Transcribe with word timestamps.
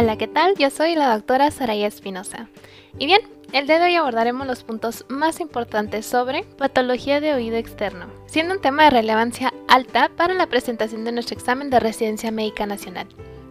Hola, 0.00 0.16
¿qué 0.16 0.28
tal? 0.28 0.54
Yo 0.56 0.70
soy 0.70 0.94
la 0.94 1.12
doctora 1.12 1.50
Saraya 1.50 1.88
Espinosa. 1.88 2.48
Y 3.00 3.06
bien, 3.06 3.20
el 3.52 3.66
día 3.66 3.80
de 3.80 3.86
hoy 3.86 3.96
abordaremos 3.96 4.46
los 4.46 4.62
puntos 4.62 5.04
más 5.08 5.40
importantes 5.40 6.06
sobre 6.06 6.44
patología 6.44 7.20
de 7.20 7.34
oído 7.34 7.56
externo, 7.56 8.06
siendo 8.26 8.54
un 8.54 8.60
tema 8.60 8.84
de 8.84 8.90
relevancia 8.90 9.52
alta 9.66 10.08
para 10.16 10.34
la 10.34 10.46
presentación 10.46 11.04
de 11.04 11.10
nuestro 11.10 11.36
examen 11.36 11.68
de 11.68 11.80
residencia 11.80 12.30
médica 12.30 12.64
nacional. 12.64 13.08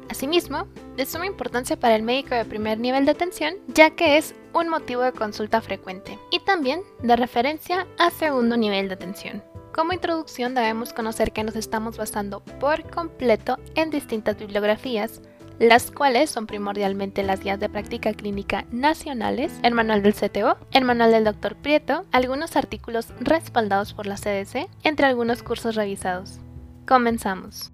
Asimismo, 0.09 0.69
de 0.95 1.05
suma 1.05 1.25
importancia 1.25 1.77
para 1.77 1.97
el 1.97 2.03
médico 2.03 2.33
de 2.33 2.45
primer 2.45 2.79
nivel 2.79 3.03
de 3.03 3.11
atención, 3.11 3.55
ya 3.67 3.89
que 3.89 4.15
es 4.15 4.33
un 4.53 4.69
motivo 4.69 5.01
de 5.01 5.11
consulta 5.11 5.59
frecuente, 5.59 6.17
y 6.31 6.39
también 6.39 6.79
de 7.03 7.17
referencia 7.17 7.85
a 7.99 8.09
segundo 8.09 8.55
nivel 8.55 8.87
de 8.87 8.93
atención. 8.93 9.43
Como 9.73 9.91
introducción 9.91 10.55
debemos 10.55 10.93
conocer 10.93 11.33
que 11.33 11.43
nos 11.43 11.57
estamos 11.57 11.97
basando 11.97 12.39
por 12.39 12.89
completo 12.89 13.59
en 13.75 13.89
distintas 13.89 14.37
bibliografías, 14.37 15.21
las 15.59 15.91
cuales 15.91 16.29
son 16.29 16.45
primordialmente 16.45 17.23
las 17.23 17.39
guías 17.39 17.59
de 17.59 17.69
práctica 17.69 18.13
clínica 18.13 18.65
nacionales, 18.71 19.51
el 19.63 19.73
manual 19.73 20.03
del 20.03 20.13
CTO, 20.13 20.57
el 20.71 20.85
manual 20.85 21.11
del 21.11 21.23
Dr. 21.23 21.55
Prieto, 21.55 22.05
algunos 22.11 22.55
artículos 22.55 23.07
respaldados 23.19 23.93
por 23.93 24.05
la 24.05 24.15
CDC, 24.15 24.69
entre 24.83 25.07
algunos 25.07 25.43
cursos 25.43 25.75
revisados. 25.75 26.39
Comenzamos. 26.87 27.71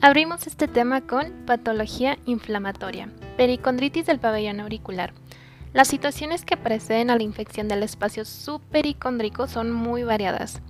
Abrimos 0.00 0.46
este 0.46 0.66
tema 0.66 1.02
con 1.02 1.44
patología 1.46 2.18
inflamatoria, 2.24 3.12
pericondritis 3.36 4.06
del 4.06 4.18
pabellón 4.18 4.60
auricular. 4.60 5.12
Las 5.72 5.88
situaciones 5.88 6.44
que 6.44 6.56
preceden 6.56 7.10
a 7.10 7.16
la 7.16 7.22
infección 7.22 7.68
del 7.68 7.82
espacio 7.84 8.24
supericóndrico 8.24 9.46
son 9.46 9.70
muy 9.70 10.02
variadas, 10.02 10.62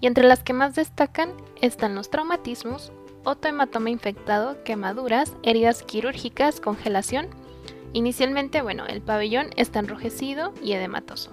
y 0.00 0.06
entre 0.06 0.24
las 0.24 0.42
que 0.42 0.54
más 0.54 0.74
destacan 0.74 1.30
están 1.60 1.94
los 1.94 2.10
traumatismos, 2.10 2.92
otohematoma 3.26 3.90
infectado, 3.90 4.62
quemaduras, 4.64 5.34
heridas 5.42 5.82
quirúrgicas, 5.82 6.60
congelación. 6.60 7.28
Inicialmente, 7.92 8.62
bueno, 8.62 8.86
el 8.86 9.02
pabellón 9.02 9.50
está 9.56 9.80
enrojecido 9.80 10.54
y 10.62 10.72
edematoso. 10.72 11.32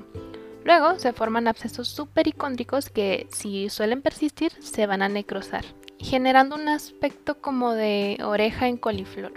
Luego 0.65 0.99
se 0.99 1.13
forman 1.13 1.47
abscesos 1.47 1.87
supericóndricos 1.87 2.89
que, 2.89 3.27
si 3.31 3.69
suelen 3.69 4.01
persistir, 4.01 4.51
se 4.59 4.87
van 4.87 5.01
a 5.01 5.09
necrosar 5.09 5.63
generando 6.03 6.55
un 6.55 6.67
aspecto 6.67 7.39
como 7.39 7.73
de 7.73 8.17
oreja 8.23 8.67
en 8.67 8.77
coliflor. 8.77 9.33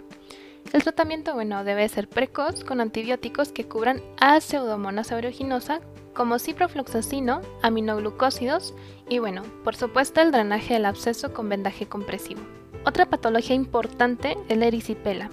El 0.77 0.83
tratamiento, 0.83 1.33
bueno, 1.33 1.65
debe 1.65 1.89
ser 1.89 2.07
precoz 2.07 2.63
con 2.63 2.83
antibióticos 2.83 3.51
que 3.51 3.67
cubran 3.67 4.03
a 4.21 4.39
Pseudomonas 4.43 5.11
aeruginosa 5.11 5.81
como 6.13 6.39
ciprofloxacino, 6.39 7.41
aminoglucósidos 7.63 8.75
y 9.09 9.19
bueno, 9.19 9.43
por 9.65 9.75
supuesto 9.75 10.21
el 10.21 10.33
drenaje 10.33 10.75
del 10.75 10.85
absceso 10.85 11.33
con 11.33 11.49
vendaje 11.49 11.87
compresivo. 11.87 12.43
Otra 12.85 13.07
patología 13.07 13.57
importante 13.57 14.37
es 14.51 14.59
la 14.59 14.67
erisipela. 14.67 15.31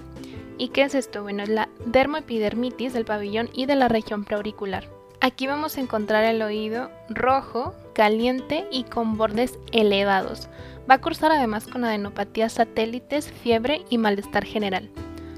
¿Y 0.56 0.68
qué 0.68 0.84
es 0.84 0.94
esto? 0.94 1.22
Bueno, 1.22 1.42
es 1.42 1.50
la 1.50 1.68
dermoepidermitis 1.84 2.94
del 2.94 3.04
pabellón 3.04 3.50
y 3.52 3.66
de 3.66 3.76
la 3.76 3.88
región 3.88 4.24
preauricular. 4.24 4.88
Aquí 5.20 5.46
vamos 5.46 5.76
a 5.76 5.82
encontrar 5.82 6.24
el 6.24 6.40
oído 6.40 6.90
rojo, 7.10 7.74
caliente 7.94 8.66
y 8.72 8.84
con 8.84 9.18
bordes 9.18 9.58
elevados, 9.72 10.48
Va 10.90 10.94
a 10.94 11.00
cursar 11.02 11.32
además 11.32 11.66
con 11.66 11.84
adenopatías 11.84 12.54
satélites, 12.54 13.30
fiebre 13.30 13.82
y 13.90 13.98
malestar 13.98 14.46
general. 14.46 14.90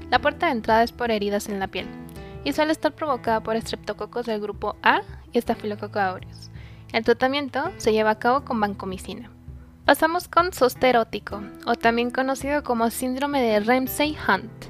La 0.09 0.19
puerta 0.19 0.47
de 0.47 0.53
entrada 0.53 0.83
es 0.83 0.91
por 0.91 1.11
heridas 1.11 1.49
en 1.49 1.59
la 1.59 1.67
piel 1.67 1.87
y 2.43 2.53
suele 2.53 2.71
estar 2.71 2.93
provocada 2.93 3.41
por 3.41 3.55
estreptococos 3.55 4.25
del 4.25 4.39
grupo 4.39 4.75
A 4.81 5.01
y 5.33 5.37
estafilococcus 5.37 5.97
aureus. 5.97 6.51
El 6.93 7.03
tratamiento 7.03 7.71
se 7.77 7.91
lleva 7.91 8.11
a 8.11 8.19
cabo 8.19 8.45
con 8.45 8.59
vancomicina. 8.59 9.29
Pasamos 9.85 10.27
con 10.27 10.53
sosterótico, 10.53 11.41
o 11.65 11.75
también 11.75 12.11
conocido 12.11 12.63
como 12.63 12.89
síndrome 12.89 13.41
de 13.41 13.59
Ramsay-Hunt. 13.59 14.65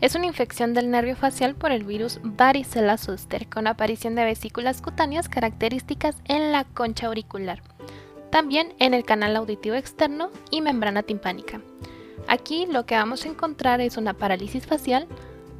Es 0.00 0.14
una 0.14 0.26
infección 0.26 0.74
del 0.74 0.90
nervio 0.90 1.16
facial 1.16 1.54
por 1.54 1.70
el 1.70 1.84
virus 1.84 2.20
varicela 2.22 2.98
zoster, 2.98 3.48
con 3.48 3.66
aparición 3.66 4.14
de 4.14 4.24
vesículas 4.24 4.82
cutáneas 4.82 5.28
características 5.28 6.16
en 6.26 6.52
la 6.52 6.64
concha 6.64 7.06
auricular 7.06 7.62
también 8.34 8.74
en 8.80 8.94
el 8.94 9.04
canal 9.04 9.36
auditivo 9.36 9.76
externo 9.76 10.28
y 10.50 10.60
membrana 10.60 11.04
timpánica. 11.04 11.60
Aquí 12.34 12.66
lo 12.66 12.84
que 12.84 12.96
vamos 12.96 13.24
a 13.24 13.28
encontrar 13.28 13.80
es 13.80 13.96
una 13.96 14.12
parálisis 14.12 14.66
facial, 14.66 15.06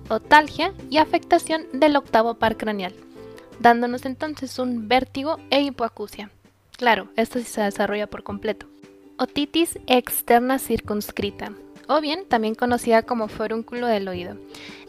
otalgia 0.09 0.75
y 0.91 0.99
afectación 0.99 1.67
del 1.73 1.95
octavo 1.95 2.35
par 2.35 2.57
craneal, 2.57 2.93
dándonos 3.61 4.05
entonces 4.05 4.59
un 4.59 4.89
vértigo 4.89 5.39
e 5.51 5.61
hipoacusia. 5.61 6.31
Claro, 6.77 7.11
esto 7.15 7.39
sí 7.39 7.45
se 7.45 7.61
desarrolla 7.61 8.09
por 8.09 8.25
completo. 8.25 8.67
Otitis 9.21 9.79
externa 9.87 10.59
circunscrita, 10.59 11.53
o 11.87 12.01
bien 12.01 12.25
también 12.27 12.57
conocida 12.57 13.03
como 13.03 13.29
forúnculo 13.29 13.87
del 13.87 14.09
oído. 14.09 14.37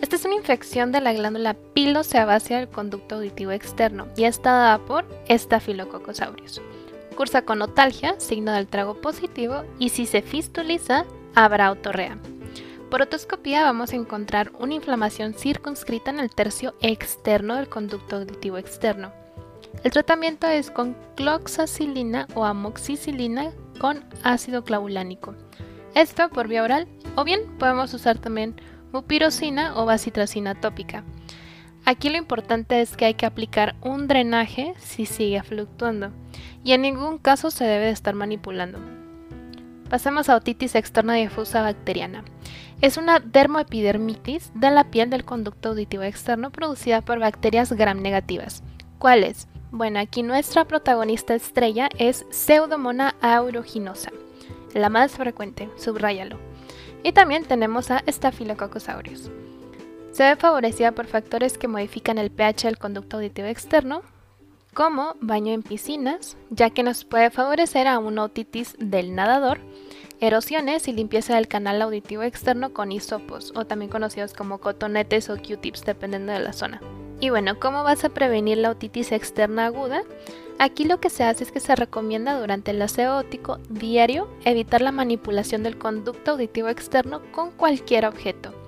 Esta 0.02 0.16
es 0.16 0.25
una 0.25 0.34
infección 0.34 0.91
de 0.91 1.02
la 1.02 1.13
glándula 1.13 1.53
pilosebácea 1.75 2.57
del 2.57 2.69
conducto 2.69 3.17
auditivo 3.17 3.52
externo 3.52 4.07
y 4.17 4.23
está 4.23 4.53
dada 4.53 4.79
por 4.79 5.06
Staphylococcus 5.29 6.19
aureus. 6.22 6.63
Cursa 7.16 7.44
con 7.44 7.62
otalgia, 7.62 8.19
signo 8.19 8.53
del 8.53 8.66
trago 8.66 9.00
positivo, 9.02 9.63
y 9.78 9.90
si 9.90 10.07
se 10.07 10.23
fistuliza, 10.23 11.06
habrá 11.35 11.72
otorrea. 11.72 12.18
Por 12.90 13.01
otoscopía 13.01 13.63
vamos 13.63 13.91
a 13.91 13.96
encontrar 13.96 14.51
una 14.59 14.75
inflamación 14.75 15.34
circunscrita 15.34 16.12
en 16.12 16.19
el 16.19 16.29
tercio 16.29 16.75
externo 16.81 17.56
del 17.56 17.68
conducto 17.68 18.18
auditivo 18.18 18.57
externo. 18.57 19.12
El 19.84 19.91
tratamiento 19.91 20.47
es 20.47 20.72
con 20.72 20.96
cloxacilina 21.16 22.28
o 22.34 22.46
amoxicilina 22.46 23.51
con 23.79 24.06
ácido 24.23 24.63
clavulánico. 24.63 25.35
Esto 25.94 26.29
por 26.29 26.47
vía 26.47 26.63
oral 26.63 26.88
o 27.16 27.23
bien 27.23 27.41
podemos 27.57 27.94
usar 27.94 28.17
también 28.17 28.56
mupirocina 28.91 29.75
o 29.75 29.85
bacitracina 29.85 30.56
tópica. 30.56 31.03
Aquí 31.85 32.09
lo 32.09 32.17
importante 32.17 32.81
es 32.81 32.97
que 32.97 33.06
hay 33.06 33.13
que 33.13 33.25
aplicar 33.25 33.75
un 33.81 34.07
drenaje 34.07 34.73
si 34.79 35.06
sigue 35.06 35.44
fluctuando 35.44 36.12
y 36.63 36.72
en 36.72 36.81
ningún 36.81 37.17
caso 37.17 37.52
se 37.52 37.66
debe 37.66 37.85
de 37.85 37.91
estar 37.91 38.16
manipulando. 38.16 38.94
Pasemos 39.90 40.29
a 40.29 40.35
otitis 40.35 40.75
externa 40.75 41.13
difusa 41.13 41.62
bacteriana. 41.62 42.23
Es 42.81 42.97
una 42.97 43.19
dermoepidermitis 43.19 44.51
de 44.56 44.72
la 44.72 44.85
piel 44.85 45.09
del 45.09 45.25
conducto 45.25 45.69
auditivo 45.69 46.03
externo 46.03 46.51
producida 46.51 47.01
por 47.01 47.19
bacterias 47.19 47.72
gram 47.72 48.01
negativas. 48.01 48.63
¿Cuáles? 48.97 49.47
Bueno, 49.72 50.00
aquí 50.00 50.23
nuestra 50.23 50.66
protagonista 50.66 51.35
estrella 51.35 51.90
es 51.97 52.25
Pseudomonas 52.31 53.13
aeruginosa, 53.22 54.12
la 54.73 54.90
más 54.90 55.12
frecuente, 55.12 55.69
subráyalo. 55.78 56.40
Y 57.03 57.12
también 57.12 57.44
tenemos 57.44 57.91
a 57.91 58.03
Staphylococcus 58.07 58.90
aureus. 58.90 59.29
Se 60.12 60.23
ve 60.23 60.35
favorecida 60.35 60.94
por 60.94 61.07
factores 61.07 61.57
que 61.57 61.67
modifican 61.67 62.17
el 62.17 62.31
pH 62.31 62.67
del 62.67 62.78
conducto 62.78 63.17
auditivo 63.17 63.47
externo, 63.47 64.02
como 64.75 65.15
baño 65.21 65.53
en 65.53 65.63
piscinas, 65.63 66.35
ya 66.49 66.69
que 66.69 66.83
nos 66.83 67.05
puede 67.05 67.31
favorecer 67.31 67.87
a 67.87 67.97
una 67.97 68.25
otitis 68.25 68.75
del 68.77 69.15
nadador, 69.15 69.57
erosiones 70.19 70.89
y 70.89 70.93
limpieza 70.93 71.35
del 71.35 71.47
canal 71.47 71.81
auditivo 71.81 72.23
externo 72.23 72.73
con 72.73 72.91
hisopos, 72.91 73.53
o 73.55 73.65
también 73.65 73.89
conocidos 73.89 74.33
como 74.33 74.59
cotonetes 74.59 75.29
o 75.29 75.37
Q-tips, 75.37 75.85
dependiendo 75.85 76.33
de 76.33 76.41
la 76.41 76.51
zona. 76.51 76.81
Y 77.21 77.29
bueno, 77.29 77.57
¿cómo 77.57 77.83
vas 77.83 78.03
a 78.03 78.09
prevenir 78.09 78.57
la 78.57 78.71
otitis 78.71 79.13
externa 79.13 79.67
aguda? 79.67 80.03
Aquí 80.59 80.83
lo 80.83 80.99
que 80.99 81.09
se 81.09 81.23
hace 81.23 81.45
es 81.45 81.53
que 81.53 81.61
se 81.61 81.75
recomienda 81.75 82.37
durante 82.37 82.71
el 82.71 82.81
aseo 82.81 83.17
óptico 83.17 83.59
diario 83.69 84.27
evitar 84.43 84.81
la 84.81 84.91
manipulación 84.91 85.63
del 85.63 85.77
conducto 85.77 86.31
auditivo 86.31 86.67
externo 86.67 87.21
con 87.31 87.51
cualquier 87.51 88.05
objeto 88.05 88.64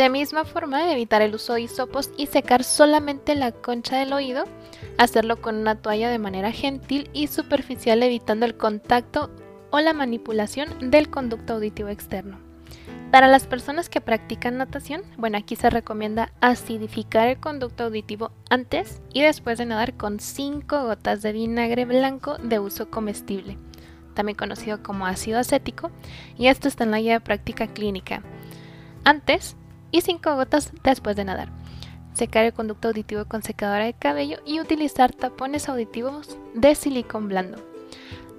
de 0.00 0.08
misma 0.08 0.46
forma, 0.46 0.90
evitar 0.90 1.20
el 1.20 1.34
uso 1.34 1.52
de 1.52 1.60
hisopos 1.60 2.10
y 2.16 2.26
secar 2.26 2.64
solamente 2.64 3.34
la 3.34 3.52
concha 3.52 3.98
del 3.98 4.14
oído, 4.14 4.44
hacerlo 4.96 5.42
con 5.42 5.56
una 5.56 5.74
toalla 5.74 6.08
de 6.08 6.18
manera 6.18 6.52
gentil 6.52 7.10
y 7.12 7.26
superficial 7.26 8.02
evitando 8.02 8.46
el 8.46 8.56
contacto 8.56 9.30
o 9.68 9.78
la 9.80 9.92
manipulación 9.92 10.90
del 10.90 11.10
conducto 11.10 11.52
auditivo 11.52 11.90
externo. 11.90 12.38
Para 13.10 13.28
las 13.28 13.46
personas 13.46 13.90
que 13.90 14.00
practican 14.00 14.56
natación, 14.56 15.02
bueno, 15.18 15.36
aquí 15.36 15.54
se 15.54 15.68
recomienda 15.68 16.32
acidificar 16.40 17.28
el 17.28 17.38
conducto 17.38 17.84
auditivo 17.84 18.32
antes 18.48 19.02
y 19.12 19.20
después 19.20 19.58
de 19.58 19.66
nadar 19.66 19.98
con 19.98 20.18
5 20.18 20.82
gotas 20.82 21.20
de 21.20 21.32
vinagre 21.32 21.84
blanco 21.84 22.38
de 22.38 22.58
uso 22.58 22.88
comestible, 22.88 23.58
también 24.14 24.38
conocido 24.38 24.82
como 24.82 25.04
ácido 25.04 25.38
acético, 25.38 25.90
y 26.38 26.46
esto 26.46 26.68
está 26.68 26.84
en 26.84 26.92
la 26.92 27.00
guía 27.00 27.12
de 27.12 27.20
práctica 27.20 27.66
clínica. 27.66 28.22
Antes, 29.04 29.56
y 29.90 30.00
5 30.00 30.36
gotas 30.36 30.72
después 30.82 31.16
de 31.16 31.24
nadar. 31.24 31.48
Secar 32.14 32.44
el 32.44 32.52
conducto 32.52 32.88
auditivo 32.88 33.24
con 33.24 33.42
secadora 33.42 33.84
de 33.84 33.94
cabello 33.94 34.38
y 34.44 34.60
utilizar 34.60 35.12
tapones 35.12 35.68
auditivos 35.68 36.36
de 36.54 36.74
silicón 36.74 37.28
blando. 37.28 37.58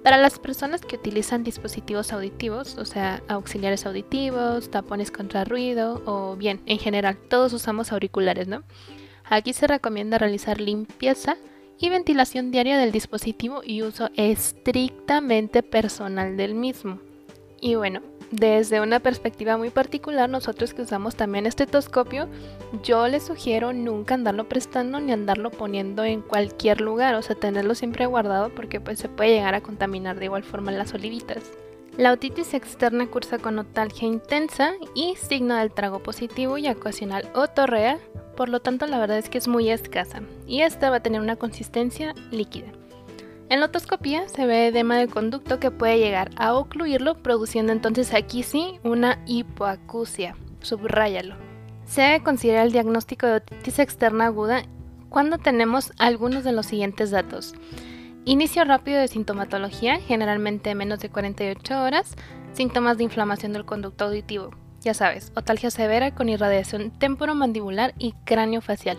Para 0.02 0.16
las 0.16 0.38
personas 0.40 0.80
que 0.80 0.96
utilizan 0.96 1.44
dispositivos 1.44 2.12
auditivos, 2.12 2.76
o 2.76 2.84
sea, 2.84 3.22
auxiliares 3.28 3.86
auditivos, 3.86 4.68
tapones 4.70 5.12
contra 5.12 5.44
ruido 5.44 6.02
o 6.06 6.34
bien, 6.36 6.60
en 6.66 6.78
general, 6.78 7.16
todos 7.16 7.52
usamos 7.52 7.92
auriculares, 7.92 8.48
¿no? 8.48 8.64
Aquí 9.24 9.52
se 9.52 9.68
recomienda 9.68 10.18
realizar 10.18 10.60
limpieza 10.60 11.36
y 11.78 11.88
ventilación 11.88 12.50
diaria 12.50 12.78
del 12.78 12.92
dispositivo 12.92 13.62
y 13.64 13.82
uso 13.82 14.10
estrictamente 14.16 15.62
personal 15.62 16.36
del 16.36 16.54
mismo. 16.54 16.98
Y 17.60 17.76
bueno, 17.76 18.02
desde 18.32 18.80
una 18.80 18.98
perspectiva 18.98 19.58
muy 19.58 19.68
particular, 19.68 20.28
nosotros 20.28 20.72
que 20.72 20.82
usamos 20.82 21.14
también 21.14 21.46
estetoscopio, 21.46 22.28
yo 22.82 23.06
les 23.06 23.24
sugiero 23.24 23.74
nunca 23.74 24.14
andarlo 24.14 24.48
prestando 24.48 24.98
ni 25.00 25.12
andarlo 25.12 25.50
poniendo 25.50 26.02
en 26.02 26.22
cualquier 26.22 26.80
lugar, 26.80 27.14
o 27.14 27.22
sea, 27.22 27.36
tenerlo 27.36 27.74
siempre 27.74 28.06
guardado 28.06 28.48
porque 28.48 28.80
pues 28.80 28.98
se 28.98 29.10
puede 29.10 29.34
llegar 29.34 29.54
a 29.54 29.60
contaminar 29.60 30.18
de 30.18 30.24
igual 30.24 30.42
forma 30.42 30.72
las 30.72 30.94
olivitas. 30.94 31.52
La 31.98 32.10
otitis 32.10 32.54
externa 32.54 33.06
cursa 33.06 33.36
con 33.36 33.58
otalgia 33.58 34.08
intensa 34.08 34.72
y 34.94 35.14
signo 35.16 35.56
del 35.56 35.70
trago 35.70 36.02
positivo 36.02 36.56
y 36.56 36.66
ocasional 36.68 37.28
otorrea, 37.34 37.98
por 38.34 38.48
lo 38.48 38.60
tanto 38.60 38.86
la 38.86 38.98
verdad 38.98 39.18
es 39.18 39.28
que 39.28 39.36
es 39.36 39.46
muy 39.46 39.68
escasa 39.68 40.22
y 40.46 40.62
esta 40.62 40.88
va 40.88 40.96
a 40.96 41.02
tener 41.02 41.20
una 41.20 41.36
consistencia 41.36 42.14
líquida. 42.30 42.72
En 43.52 43.60
la 43.60 43.66
otoscopía 43.66 44.26
se 44.30 44.46
ve 44.46 44.68
edema 44.68 44.96
del 44.96 45.10
conducto 45.10 45.60
que 45.60 45.70
puede 45.70 45.98
llegar 45.98 46.30
a 46.36 46.54
ocluirlo, 46.54 47.22
produciendo 47.22 47.70
entonces 47.70 48.14
aquí 48.14 48.44
sí 48.44 48.80
una 48.82 49.22
hipoacusia. 49.26 50.36
Subráyalo. 50.62 51.34
Se 51.84 52.00
debe 52.00 52.22
considerar 52.22 52.64
el 52.64 52.72
diagnóstico 52.72 53.26
de 53.26 53.34
otitis 53.34 53.78
externa 53.78 54.24
aguda 54.24 54.62
cuando 55.10 55.36
tenemos 55.36 55.92
algunos 55.98 56.44
de 56.44 56.52
los 56.52 56.64
siguientes 56.64 57.10
datos. 57.10 57.52
Inicio 58.24 58.64
rápido 58.64 58.98
de 58.98 59.08
sintomatología, 59.08 60.00
generalmente 60.00 60.74
menos 60.74 61.00
de 61.00 61.10
48 61.10 61.82
horas, 61.82 62.14
síntomas 62.54 62.96
de 62.96 63.04
inflamación 63.04 63.52
del 63.52 63.66
conducto 63.66 64.06
auditivo. 64.06 64.48
Ya 64.80 64.94
sabes, 64.94 65.30
otalgia 65.36 65.70
severa 65.70 66.14
con 66.14 66.30
irradiación 66.30 66.90
temporomandibular 66.90 67.92
y 67.98 68.14
cráneo 68.24 68.62
facial. 68.62 68.96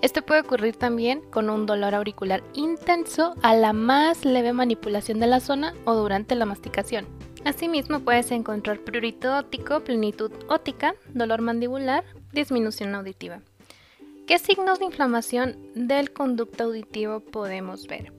Este 0.00 0.22
puede 0.22 0.42
ocurrir 0.42 0.76
también 0.76 1.22
con 1.30 1.50
un 1.50 1.66
dolor 1.66 1.94
auricular 1.94 2.42
intenso 2.54 3.34
a 3.42 3.54
la 3.54 3.72
más 3.72 4.24
leve 4.24 4.52
manipulación 4.52 5.18
de 5.18 5.26
la 5.26 5.40
zona 5.40 5.74
o 5.84 5.94
durante 5.94 6.34
la 6.34 6.46
masticación. 6.46 7.06
Asimismo 7.44 8.00
puedes 8.00 8.30
encontrar 8.30 8.80
prurito 8.80 9.36
óptico, 9.36 9.80
plenitud 9.80 10.30
óptica, 10.48 10.94
dolor 11.14 11.40
mandibular, 11.40 12.04
disminución 12.32 12.94
auditiva. 12.94 13.40
¿Qué 14.26 14.38
signos 14.38 14.78
de 14.78 14.84
inflamación 14.84 15.56
del 15.74 16.12
conducto 16.12 16.64
auditivo 16.64 17.20
podemos 17.20 17.86
ver? 17.86 18.12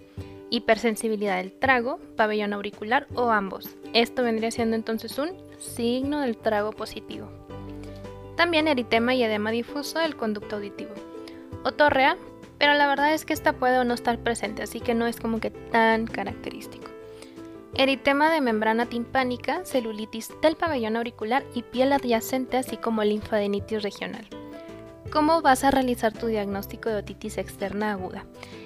hipersensibilidad 0.49 1.37
del 1.37 1.51
trago, 1.51 1.99
pabellón 2.15 2.53
auricular 2.53 3.07
o 3.15 3.29
ambos. 3.29 3.77
Esto 3.93 4.23
vendría 4.23 4.51
siendo 4.51 4.75
entonces 4.75 5.17
un 5.17 5.31
signo 5.59 6.21
del 6.21 6.37
trago 6.37 6.71
positivo. 6.71 7.29
También 8.35 8.67
eritema 8.67 9.13
y 9.15 9.23
edema 9.23 9.51
difuso 9.51 9.99
del 9.99 10.15
conducto 10.15 10.55
auditivo. 10.55 10.91
Otorrea, 11.63 12.17
pero 12.57 12.73
la 12.73 12.87
verdad 12.87 13.13
es 13.13 13.25
que 13.25 13.33
esta 13.33 13.53
puede 13.53 13.79
o 13.79 13.83
no 13.83 13.93
estar 13.93 14.19
presente, 14.19 14.63
así 14.63 14.79
que 14.79 14.93
no 14.93 15.07
es 15.07 15.19
como 15.19 15.39
que 15.39 15.49
tan 15.49 16.07
característico. 16.07 16.87
Eritema 17.75 18.31
de 18.31 18.41
membrana 18.41 18.87
timpánica, 18.87 19.63
celulitis 19.63 20.33
del 20.41 20.55
pabellón 20.55 20.97
auricular 20.97 21.43
y 21.53 21.61
piel 21.63 21.93
adyacente, 21.93 22.57
así 22.57 22.77
como 22.77 23.03
linfadenitis 23.03 23.83
regional. 23.83 24.27
¿Cómo 25.11 25.41
vas 25.41 25.63
a 25.63 25.71
realizar 25.71 26.13
tu 26.13 26.27
diagnóstico 26.27 26.89
de 26.89 26.97
otitis 26.97 27.37
externa 27.37 27.93
aguda? 27.93 28.25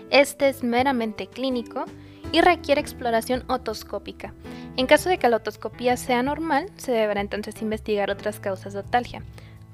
Este 0.09 0.49
es 0.49 0.63
meramente 0.63 1.27
clínico 1.27 1.85
y 2.31 2.41
requiere 2.41 2.81
exploración 2.81 3.43
otoscópica. 3.47 4.33
En 4.75 4.87
caso 4.87 5.09
de 5.09 5.17
que 5.19 5.29
la 5.29 5.37
otoscopía 5.37 5.97
sea 5.97 6.23
normal, 6.23 6.69
se 6.77 6.91
deberá 6.91 7.21
entonces 7.21 7.61
investigar 7.61 8.09
otras 8.09 8.39
causas 8.39 8.73
de 8.73 8.79
otalgia, 8.79 9.21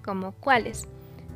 como 0.04 0.34
cuáles: 0.34 0.88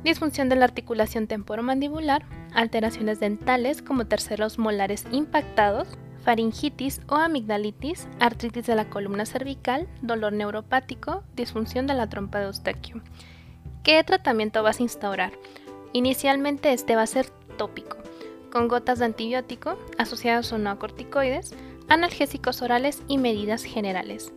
disfunción 0.04 0.48
de 0.48 0.56
la 0.56 0.66
articulación 0.66 1.26
temporomandibular, 1.26 2.24
alteraciones 2.52 3.18
dentales 3.18 3.82
como 3.82 4.06
terceros 4.06 4.58
molares 4.58 5.06
impactados, 5.10 5.88
faringitis 6.22 7.00
o 7.08 7.16
amigdalitis, 7.16 8.06
artritis 8.20 8.66
de 8.66 8.76
la 8.76 8.88
columna 8.88 9.26
cervical, 9.26 9.88
dolor 10.02 10.32
neuropático, 10.32 11.24
disfunción 11.34 11.86
de 11.86 11.94
la 11.94 12.08
trompa 12.08 12.38
de 12.38 12.46
Eustaquio. 12.46 13.02
¿Qué 13.82 14.02
tratamiento 14.04 14.62
vas 14.62 14.78
a 14.78 14.82
instaurar? 14.82 15.32
Inicialmente 15.92 16.72
este 16.72 16.96
va 16.96 17.02
a 17.02 17.06
ser 17.06 17.26
tópico 17.56 17.96
con 18.54 18.68
gotas 18.68 19.00
de 19.00 19.06
antibiótico 19.06 19.76
asociadas 19.98 20.52
o 20.52 20.58
no 20.58 20.70
a 20.70 20.78
corticoides, 20.78 21.54
analgésicos 21.88 22.62
orales 22.62 23.02
y 23.08 23.18
medidas 23.18 23.64
generales. 23.64 24.32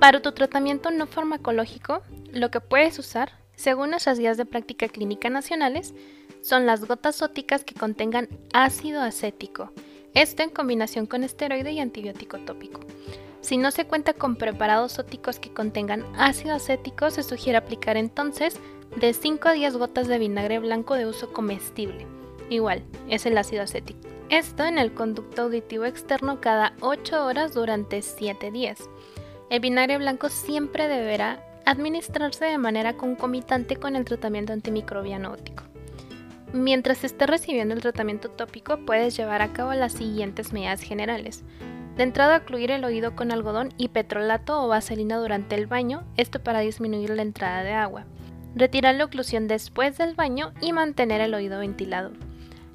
Para 0.00 0.20
tu 0.20 0.32
tratamiento 0.32 0.90
no 0.90 1.06
farmacológico, 1.06 2.02
lo 2.32 2.50
que 2.50 2.60
puedes 2.60 2.98
usar, 2.98 3.41
según 3.56 3.90
nuestras 3.90 4.18
guías 4.18 4.36
de 4.36 4.44
práctica 4.44 4.88
clínica 4.88 5.30
nacionales, 5.30 5.94
son 6.40 6.66
las 6.66 6.84
gotas 6.84 7.22
óticas 7.22 7.64
que 7.64 7.74
contengan 7.74 8.28
ácido 8.52 9.00
acético, 9.00 9.72
esto 10.14 10.42
en 10.42 10.50
combinación 10.50 11.06
con 11.06 11.24
esteroide 11.24 11.72
y 11.72 11.80
antibiótico 11.80 12.38
tópico. 12.38 12.80
Si 13.40 13.56
no 13.56 13.70
se 13.70 13.86
cuenta 13.86 14.12
con 14.12 14.36
preparados 14.36 14.98
óticos 14.98 15.38
que 15.38 15.52
contengan 15.52 16.04
ácido 16.16 16.54
acético, 16.54 17.10
se 17.10 17.22
sugiere 17.22 17.58
aplicar 17.58 17.96
entonces 17.96 18.56
de 18.96 19.14
5 19.14 19.48
a 19.48 19.52
10 19.52 19.76
gotas 19.76 20.06
de 20.08 20.18
vinagre 20.18 20.58
blanco 20.58 20.94
de 20.94 21.06
uso 21.06 21.32
comestible 21.32 22.06
igual, 22.54 22.82
es 23.08 23.26
el 23.26 23.38
ácido 23.38 23.62
acético. 23.62 24.00
Esto 24.28 24.64
en 24.64 24.78
el 24.78 24.94
conducto 24.94 25.42
auditivo 25.42 25.84
externo 25.84 26.40
cada 26.40 26.74
8 26.80 27.24
horas 27.24 27.54
durante 27.54 28.02
7 28.02 28.50
días. 28.50 28.88
El 29.50 29.60
vinagre 29.60 29.98
blanco 29.98 30.28
siempre 30.28 30.88
deberá 30.88 31.44
administrarse 31.66 32.44
de 32.44 32.58
manera 32.58 32.96
concomitante 32.96 33.76
con 33.76 33.96
el 33.96 34.04
tratamiento 34.04 34.52
antimicrobiano 34.52 35.32
óptico. 35.32 35.64
Mientras 36.52 37.04
esté 37.04 37.26
recibiendo 37.26 37.74
el 37.74 37.80
tratamiento 37.80 38.30
tópico, 38.30 38.78
puedes 38.84 39.16
llevar 39.16 39.42
a 39.42 39.52
cabo 39.52 39.72
las 39.74 39.92
siguientes 39.92 40.52
medidas 40.52 40.82
generales. 40.82 41.44
De 41.96 42.02
entrada, 42.02 42.38
ocluir 42.38 42.70
el 42.70 42.84
oído 42.84 43.16
con 43.16 43.32
algodón 43.32 43.72
y 43.76 43.88
petrolato 43.88 44.62
o 44.62 44.68
vaselina 44.68 45.16
durante 45.18 45.54
el 45.54 45.66
baño, 45.66 46.04
esto 46.16 46.42
para 46.42 46.60
disminuir 46.60 47.10
la 47.10 47.22
entrada 47.22 47.62
de 47.62 47.72
agua. 47.72 48.04
Retirar 48.54 48.94
la 48.94 49.04
oclusión 49.04 49.48
después 49.48 49.96
del 49.98 50.14
baño 50.14 50.52
y 50.60 50.72
mantener 50.72 51.20
el 51.20 51.34
oído 51.34 51.58
ventilado 51.58 52.12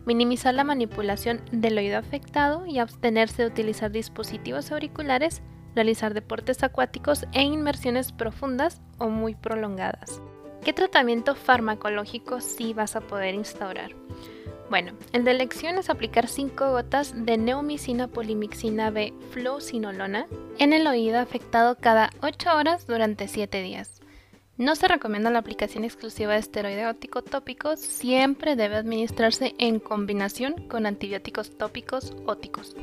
minimizar 0.07 0.53
la 0.53 0.63
manipulación 0.63 1.41
del 1.51 1.77
oído 1.77 1.99
afectado 1.99 2.65
y 2.65 2.79
abstenerse 2.79 3.43
de 3.43 3.49
utilizar 3.49 3.91
dispositivos 3.91 4.71
auriculares, 4.71 5.41
realizar 5.75 6.13
deportes 6.13 6.63
acuáticos 6.63 7.25
e 7.33 7.41
inmersiones 7.41 8.11
profundas 8.11 8.81
o 8.97 9.09
muy 9.09 9.35
prolongadas. 9.35 10.21
¿Qué 10.63 10.73
tratamiento 10.73 11.35
farmacológico 11.35 12.41
sí 12.41 12.73
vas 12.73 12.95
a 12.95 13.01
poder 13.01 13.35
instaurar? 13.35 13.91
Bueno, 14.69 14.91
el 15.13 15.23
de 15.23 15.31
elección 15.31 15.77
es 15.77 15.89
aplicar 15.89 16.27
5 16.27 16.71
gotas 16.71 17.13
de 17.15 17.37
neomicina 17.37 18.09
polimixina 18.09 18.89
B 18.89 19.13
fluocinolona 19.31 20.27
en 20.59 20.73
el 20.73 20.87
oído 20.87 21.19
afectado 21.19 21.77
cada 21.77 22.09
8 22.21 22.53
horas 22.53 22.85
durante 22.85 23.29
7 23.29 23.61
días. 23.61 24.01
No 24.57 24.75
se 24.75 24.87
recomienda 24.87 25.29
la 25.29 25.39
aplicación 25.39 25.83
exclusiva 25.83 26.33
de 26.33 26.39
esteroide 26.39 26.87
óptico 26.87 27.21
tópico, 27.21 27.77
siempre 27.77 28.55
debe 28.55 28.75
administrarse 28.75 29.53
en 29.59 29.79
combinación 29.79 30.67
con 30.67 30.85
antibióticos 30.85 31.57
tópicos 31.57 32.13
óticos. 32.25 32.75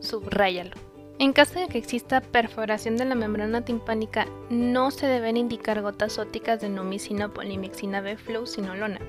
Subráyalo. 0.00 0.89
En 1.20 1.34
caso 1.34 1.60
de 1.60 1.68
que 1.68 1.76
exista 1.76 2.22
perforación 2.22 2.96
de 2.96 3.04
la 3.04 3.14
membrana 3.14 3.62
timpánica, 3.62 4.26
no 4.48 4.90
se 4.90 5.06
deben 5.06 5.36
indicar 5.36 5.82
gotas 5.82 6.18
ópticas 6.18 6.62
de 6.62 6.70
nomicina 6.70 7.26
o 7.26 7.34
polimixina 7.34 8.00
B 8.00 8.16
fluocinolona. 8.16 9.00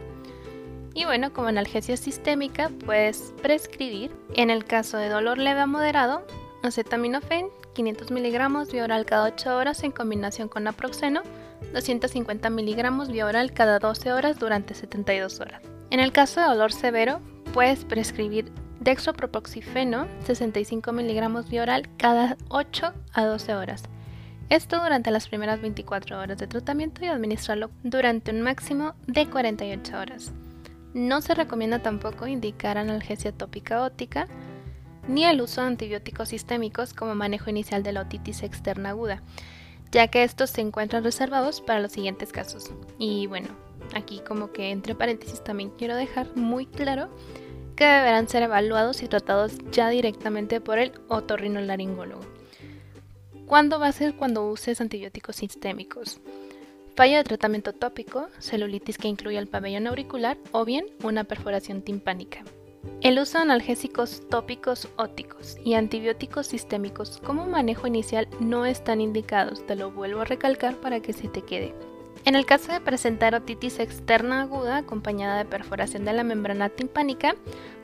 Y 0.93 1.05
bueno, 1.05 1.31
como 1.31 1.47
analgesia 1.47 1.95
sistémica, 1.95 2.69
puedes 2.85 3.33
prescribir, 3.41 4.11
en 4.33 4.49
el 4.49 4.65
caso 4.65 4.97
de 4.97 5.07
dolor 5.07 5.37
leve 5.37 5.61
a 5.61 5.67
moderado, 5.67 6.27
acetaminofén 6.63 7.47
500 7.75 8.11
mg 8.11 8.69
vía 8.69 8.83
oral 8.83 9.05
cada 9.05 9.27
8 9.27 9.55
horas 9.55 9.81
en 9.85 9.91
combinación 9.91 10.49
con 10.49 10.65
naproxeno 10.65 11.21
250 11.71 12.49
miligramos 12.49 13.07
vía 13.07 13.25
oral 13.25 13.53
cada 13.53 13.79
12 13.79 14.11
horas 14.11 14.37
durante 14.37 14.73
72 14.73 15.39
horas. 15.39 15.61
En 15.91 16.01
el 16.01 16.11
caso 16.11 16.41
de 16.41 16.47
dolor 16.47 16.73
severo, 16.73 17.21
puedes 17.53 17.85
prescribir 17.85 18.51
dextropropoxifeno 18.81 20.07
65 20.25 20.91
miligramos 20.91 21.47
vía 21.49 21.61
oral 21.61 21.87
cada 21.97 22.35
8 22.49 22.93
a 23.13 23.25
12 23.25 23.55
horas. 23.55 23.83
Esto 24.49 24.81
durante 24.81 25.11
las 25.11 25.29
primeras 25.29 25.61
24 25.61 26.19
horas 26.19 26.37
de 26.39 26.47
tratamiento 26.47 27.05
y 27.05 27.07
administrarlo 27.07 27.69
durante 27.83 28.31
un 28.31 28.41
máximo 28.41 28.95
de 29.05 29.27
48 29.27 29.97
horas. 29.97 30.31
No 30.93 31.21
se 31.21 31.35
recomienda 31.35 31.79
tampoco 31.79 32.27
indicar 32.27 32.77
analgesia 32.77 33.31
tópica 33.31 33.85
óptica 33.85 34.27
ni 35.07 35.25
el 35.25 35.41
uso 35.41 35.61
de 35.61 35.67
antibióticos 35.67 36.29
sistémicos 36.29 36.93
como 36.93 37.15
manejo 37.15 37.49
inicial 37.49 37.83
de 37.83 37.93
la 37.93 38.01
otitis 38.01 38.43
externa 38.43 38.89
aguda, 38.89 39.21
ya 39.91 40.07
que 40.07 40.23
estos 40.23 40.49
se 40.49 40.61
encuentran 40.61 41.03
reservados 41.03 41.61
para 41.61 41.79
los 41.79 41.91
siguientes 41.91 42.31
casos. 42.31 42.71
Y 42.97 43.27
bueno, 43.27 43.49
aquí 43.93 44.21
como 44.27 44.51
que 44.51 44.71
entre 44.71 44.95
paréntesis 44.95 45.43
también 45.43 45.69
quiero 45.77 45.95
dejar 45.95 46.35
muy 46.35 46.65
claro 46.65 47.09
que 47.81 47.87
deberán 47.87 48.29
ser 48.29 48.43
evaluados 48.43 49.01
y 49.01 49.07
tratados 49.07 49.53
ya 49.71 49.89
directamente 49.89 50.61
por 50.61 50.77
el 50.77 50.91
otorrinolaringólogo. 51.07 52.21
¿Cuándo 53.47 53.79
va 53.79 53.87
a 53.87 53.91
ser 53.91 54.13
cuando 54.13 54.47
uses 54.47 54.79
antibióticos 54.79 55.37
sistémicos? 55.37 56.21
Falla 56.95 57.17
de 57.17 57.23
tratamiento 57.23 57.73
tópico, 57.73 58.27
celulitis 58.37 58.99
que 58.99 59.07
incluye 59.07 59.39
el 59.39 59.47
pabellón 59.47 59.87
auricular 59.87 60.37
o 60.51 60.63
bien 60.63 60.85
una 61.01 61.23
perforación 61.23 61.81
timpánica. 61.81 62.43
El 63.01 63.17
uso 63.17 63.39
de 63.39 63.45
analgésicos 63.45 64.29
tópicos 64.29 64.87
óticos 64.97 65.57
y 65.65 65.73
antibióticos 65.73 66.45
sistémicos 66.45 67.19
como 67.25 67.47
manejo 67.47 67.87
inicial 67.87 68.27
no 68.39 68.67
están 68.67 69.01
indicados, 69.01 69.65
te 69.65 69.75
lo 69.75 69.89
vuelvo 69.89 70.21
a 70.21 70.25
recalcar 70.25 70.75
para 70.75 70.99
que 70.99 71.13
se 71.13 71.29
te 71.29 71.41
quede. 71.41 71.73
En 72.23 72.35
el 72.35 72.45
caso 72.45 72.71
de 72.71 72.79
presentar 72.81 73.33
otitis 73.33 73.79
externa 73.79 74.41
aguda 74.41 74.77
acompañada 74.77 75.39
de 75.39 75.45
perforación 75.45 76.05
de 76.05 76.13
la 76.13 76.23
membrana 76.23 76.69
timpánica, 76.69 77.35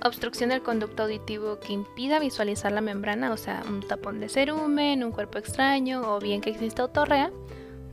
obstrucción 0.03 0.49
del 0.51 0.61
conducto 0.61 1.03
auditivo 1.03 1.59
que 1.59 1.73
impida 1.73 2.19
visualizar 2.19 2.71
la 2.71 2.81
membrana, 2.81 3.31
o 3.31 3.37
sea, 3.37 3.63
un 3.67 3.81
tapón 3.81 4.19
de 4.19 4.29
cerumen, 4.29 5.03
un 5.03 5.11
cuerpo 5.11 5.39
extraño 5.39 6.01
o 6.13 6.19
bien 6.19 6.41
que 6.41 6.51
exista 6.51 6.83
otorrea, 6.83 7.31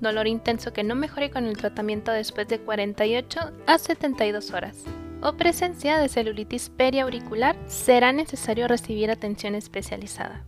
dolor 0.01 0.27
intenso 0.27 0.75
que 0.75 0.85
no 0.85 0.95
mejore 0.95 1.31
con 1.31 1.47
el 1.47 1.57
tratamiento 1.57 2.13
después 2.13 2.47
de 2.47 2.61
48 2.61 3.41
a 3.67 3.79
72 3.79 4.51
horas, 4.51 4.85
o 5.23 5.33
presencia 5.33 5.99
de 5.99 6.11
celulitis 6.11 6.69
periauricular, 6.69 7.57
será 7.69 8.13
necesario 8.13 8.69
recibir 8.69 9.11
atención 9.11 9.55
especializada. 9.55 10.45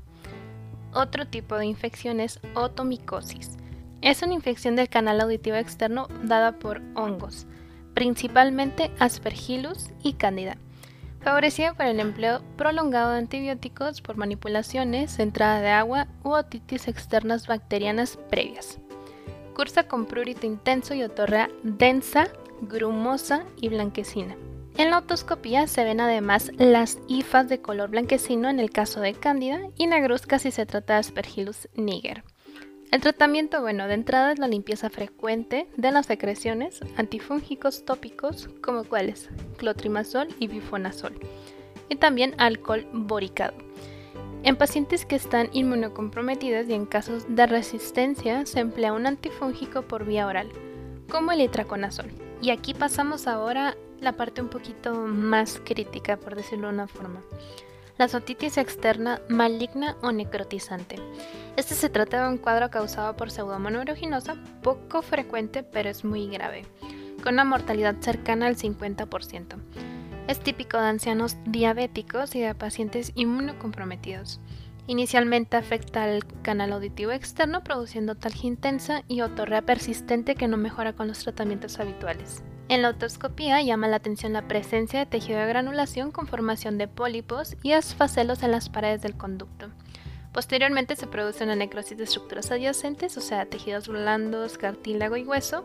Otro 0.93 1.26
tipo 1.26 1.57
de 1.57 1.65
infección 1.65 2.21
es 2.21 2.38
otomicosis 2.55 3.57
es 4.03 4.23
una 4.23 4.35
infección 4.35 4.76
del 4.76 4.88
canal 4.88 5.21
auditivo 5.21 5.57
externo 5.57 6.09
dada 6.23 6.59
por 6.59 6.83
hongos, 6.95 7.47
principalmente 7.95 8.91
Aspergillus 8.99 9.91
y 10.03 10.15
Candida, 10.15 10.59
favorecida 11.21 11.75
por 11.75 11.87
el 11.87 11.99
empleo 11.99 12.43
prolongado 12.57 13.12
de 13.12 13.19
antibióticos 13.19 14.00
por 14.00 14.17
manipulaciones, 14.17 15.19
entrada 15.19 15.61
de 15.61 15.71
agua 15.71 16.09
u 16.23 16.31
otitis 16.31 16.88
externas 16.88 17.47
bacterianas 17.47 18.19
previas. 18.31 18.79
Cursa 19.55 19.88
con 19.88 20.07
prurito 20.07 20.47
intenso 20.47 20.95
y 20.95 21.03
otorrea 21.03 21.49
densa, 21.62 22.29
grumosa 22.61 23.45
y 23.61 23.69
blanquecina. 23.69 24.37
En 24.76 24.91
la 24.91 24.99
otoscopía 24.99 25.67
se 25.67 25.85
ven 25.85 26.00
además 26.00 26.53
las 26.59 26.99
hifas 27.09 27.49
de 27.49 27.62
color 27.62 27.88
blanquecino 27.88 28.50
en 28.50 28.61
el 28.61 28.71
caso 28.71 29.00
de 29.00 29.15
Cándida 29.15 29.61
y 29.79 29.87
negruzca 29.87 30.38
si 30.38 30.50
se 30.50 30.67
trata 30.67 30.93
de 30.93 30.99
Aspergillus 31.00 31.69
niger. 31.75 32.23
El 32.93 33.00
tratamiento, 33.00 33.61
bueno, 33.61 33.88
de 33.88 33.95
entrada 33.95 34.33
es 34.33 34.38
la 34.38 34.47
limpieza 34.47 34.90
frecuente 34.90 35.66
de 35.76 35.90
las 35.90 36.07
secreciones, 36.07 36.81
antifúngicos 36.97 37.85
tópicos 37.85 38.49
como 38.62 38.85
cuáles, 38.85 39.28
clotrimazol 39.57 40.28
y 40.38 40.47
bifonazol, 40.47 41.12
y 41.88 41.97
también 41.97 42.35
alcohol 42.38 42.87
boricado. 42.93 43.55
En 44.45 44.55
pacientes 44.55 45.05
que 45.05 45.16
están 45.16 45.49
inmunocomprometidos 45.52 46.69
y 46.69 46.75
en 46.75 46.87
casos 46.87 47.26
de 47.28 47.47
resistencia 47.47 48.47
se 48.47 48.61
emplea 48.61 48.93
un 48.93 49.07
antifúngico 49.07 49.83
por 49.83 50.05
vía 50.05 50.28
oral, 50.28 50.49
como 51.11 51.33
el 51.33 51.40
itraconazol. 51.40 52.07
Y 52.40 52.50
aquí 52.50 52.73
pasamos 52.73 53.26
ahora 53.26 53.76
la 54.00 54.12
parte 54.12 54.43
un 54.43 54.49
poquito 54.49 54.95
más 54.95 55.61
crítica, 55.64 56.16
por 56.16 56.37
decirlo 56.37 56.69
de 56.69 56.75
una 56.75 56.87
forma 56.87 57.21
la 57.99 58.07
otitis 58.07 58.59
externa 58.59 59.21
maligna 59.29 59.97
o 60.03 60.12
necrotizante. 60.12 60.97
Este 61.57 61.75
se 61.75 61.88
trata 61.88 62.23
de 62.23 62.29
un 62.29 62.38
cuadro 62.38 62.71
causado 62.71 63.17
por 63.17 63.31
pseudomonas 63.31 63.81
aeruginosa, 63.81 64.37
poco 64.62 65.03
frecuente 65.03 65.62
pero 65.62 65.88
es 65.88 66.05
muy 66.05 66.29
grave, 66.29 66.67
con 67.23 67.35
una 67.35 67.45
mortalidad 67.45 67.97
cercana 68.00 68.47
al 68.47 68.57
50%. 68.57 69.57
Es 70.29 70.41
típico 70.41 70.79
de 70.79 70.87
ancianos 70.87 71.37
diabéticos 71.47 72.35
y 72.35 72.41
de 72.41 72.55
pacientes 72.55 73.12
inmunocomprometidos. 73.15 74.41
Inicialmente 74.88 75.57
afecta 75.57 76.05
al 76.05 76.25
canal 76.43 76.73
auditivo 76.73 77.12
externo 77.12 77.65
produciendo 77.65 78.15
talgia 78.15 78.49
intensa 78.49 79.03
y 79.09 79.21
otorrea 79.21 79.62
persistente 79.62 80.35
que 80.35 80.49
no 80.49 80.57
mejora 80.57 80.93
con 80.93 81.09
los 81.09 81.21
tratamientos 81.21 81.81
habituales. 81.81 82.43
En 82.68 82.82
la 82.82 82.90
otoscopía 82.90 83.62
llama 83.62 83.87
la 83.87 83.96
atención 83.96 84.32
la 84.32 84.49
presencia 84.49 84.99
de 84.99 85.06
tejido 85.06 85.38
de 85.38 85.46
granulación 85.46 86.11
con 86.11 86.26
formación 86.26 86.78
de 86.78 86.88
pólipos 86.88 87.56
y 87.62 87.73
asfacelos 87.73 88.42
en 88.42 88.50
las 88.50 88.68
paredes 88.68 89.02
del 89.02 89.16
conducto. 89.16 89.68
Posteriormente 90.32 90.96
se 90.96 91.06
produce 91.06 91.44
una 91.44 91.54
necrosis 91.54 91.96
de 91.96 92.04
estructuras 92.04 92.50
adyacentes, 92.50 93.16
o 93.16 93.20
sea, 93.20 93.46
tejidos 93.46 93.87
blandos, 93.87 94.58
cartílago 94.58 95.16
y 95.16 95.23
hueso, 95.23 95.64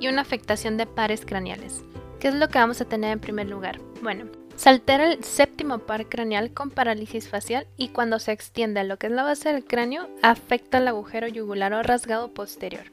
y 0.00 0.08
una 0.08 0.22
afectación 0.22 0.78
de 0.78 0.86
pares 0.86 1.24
craneales. 1.26 1.84
¿Qué 2.18 2.28
es 2.28 2.34
lo 2.34 2.48
que 2.48 2.58
vamos 2.58 2.80
a 2.80 2.86
tener 2.86 3.12
en 3.12 3.20
primer 3.20 3.48
lugar? 3.48 3.78
Bueno, 4.00 4.24
se 4.56 4.70
altera 4.70 5.12
el 5.12 5.22
séptimo 5.22 5.80
par 5.80 6.08
craneal 6.08 6.52
con 6.52 6.70
parálisis 6.70 7.28
facial 7.28 7.66
y 7.76 7.88
cuando 7.88 8.18
se 8.18 8.32
extiende 8.32 8.80
a 8.80 8.84
lo 8.84 8.98
que 8.98 9.08
es 9.08 9.12
la 9.12 9.22
base 9.22 9.52
del 9.52 9.64
cráneo, 9.64 10.08
afecta 10.22 10.78
el 10.78 10.88
agujero 10.88 11.28
yugular 11.28 11.74
o 11.74 11.82
rasgado 11.82 12.32
posterior. 12.32 12.84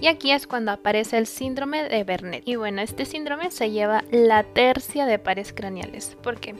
Y 0.00 0.06
aquí 0.08 0.32
es 0.32 0.46
cuando 0.46 0.72
aparece 0.72 1.18
el 1.18 1.26
síndrome 1.26 1.88
de 1.88 2.04
Bernet. 2.04 2.42
Y 2.46 2.56
bueno, 2.56 2.82
este 2.82 3.04
síndrome 3.04 3.50
se 3.50 3.70
lleva 3.70 4.04
la 4.10 4.42
tercia 4.42 5.06
de 5.06 5.18
pares 5.18 5.52
craneales. 5.52 6.16
porque 6.22 6.54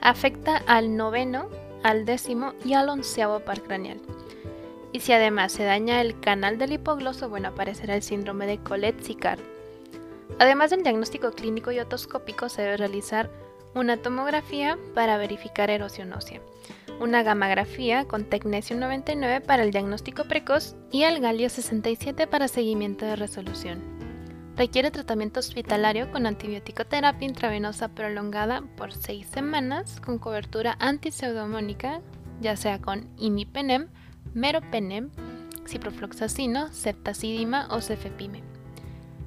Afecta 0.00 0.62
al 0.66 0.96
noveno, 0.96 1.48
al 1.82 2.06
décimo 2.06 2.54
y 2.64 2.72
al 2.72 2.88
onceavo 2.88 3.40
par 3.40 3.62
craneal. 3.62 4.00
Y 4.92 5.00
si 5.00 5.12
además 5.12 5.52
se 5.52 5.64
daña 5.64 6.00
el 6.00 6.18
canal 6.20 6.58
del 6.58 6.72
hipogloso, 6.72 7.28
bueno, 7.28 7.48
aparecerá 7.48 7.94
el 7.94 8.02
síndrome 8.02 8.46
de 8.46 8.58
Collet-Sicard. 8.58 9.38
Además 10.38 10.70
del 10.70 10.82
diagnóstico 10.82 11.32
clínico 11.32 11.70
y 11.70 11.80
otoscópico, 11.80 12.48
se 12.48 12.62
debe 12.62 12.78
realizar 12.78 13.30
una 13.74 13.98
tomografía 13.98 14.78
para 14.94 15.18
verificar 15.18 15.70
erosión 15.70 16.12
ósea 16.12 16.40
una 17.00 17.22
gammagrafía 17.22 18.04
con 18.04 18.26
Tecnesio 18.26 18.76
99 18.76 19.40
para 19.40 19.62
el 19.62 19.70
diagnóstico 19.70 20.24
precoz 20.24 20.76
y 20.92 21.04
el 21.04 21.20
galio 21.20 21.48
67 21.48 22.26
para 22.26 22.46
seguimiento 22.46 23.06
de 23.06 23.16
resolución. 23.16 23.80
Requiere 24.54 24.90
tratamiento 24.90 25.40
hospitalario 25.40 26.12
con 26.12 26.26
antibiótico 26.26 26.84
terapia 26.84 27.26
intravenosa 27.26 27.88
prolongada 27.88 28.62
por 28.76 28.92
6 28.92 29.26
semanas 29.26 29.98
con 30.00 30.18
cobertura 30.18 30.76
antipseudomónica, 30.78 32.02
ya 32.42 32.56
sea 32.56 32.78
con 32.78 33.08
imipenem, 33.16 33.88
meropenem, 34.34 35.10
ciprofloxacino, 35.66 36.70
septacidima 36.72 37.68
o 37.70 37.80
cefepime. 37.80 38.42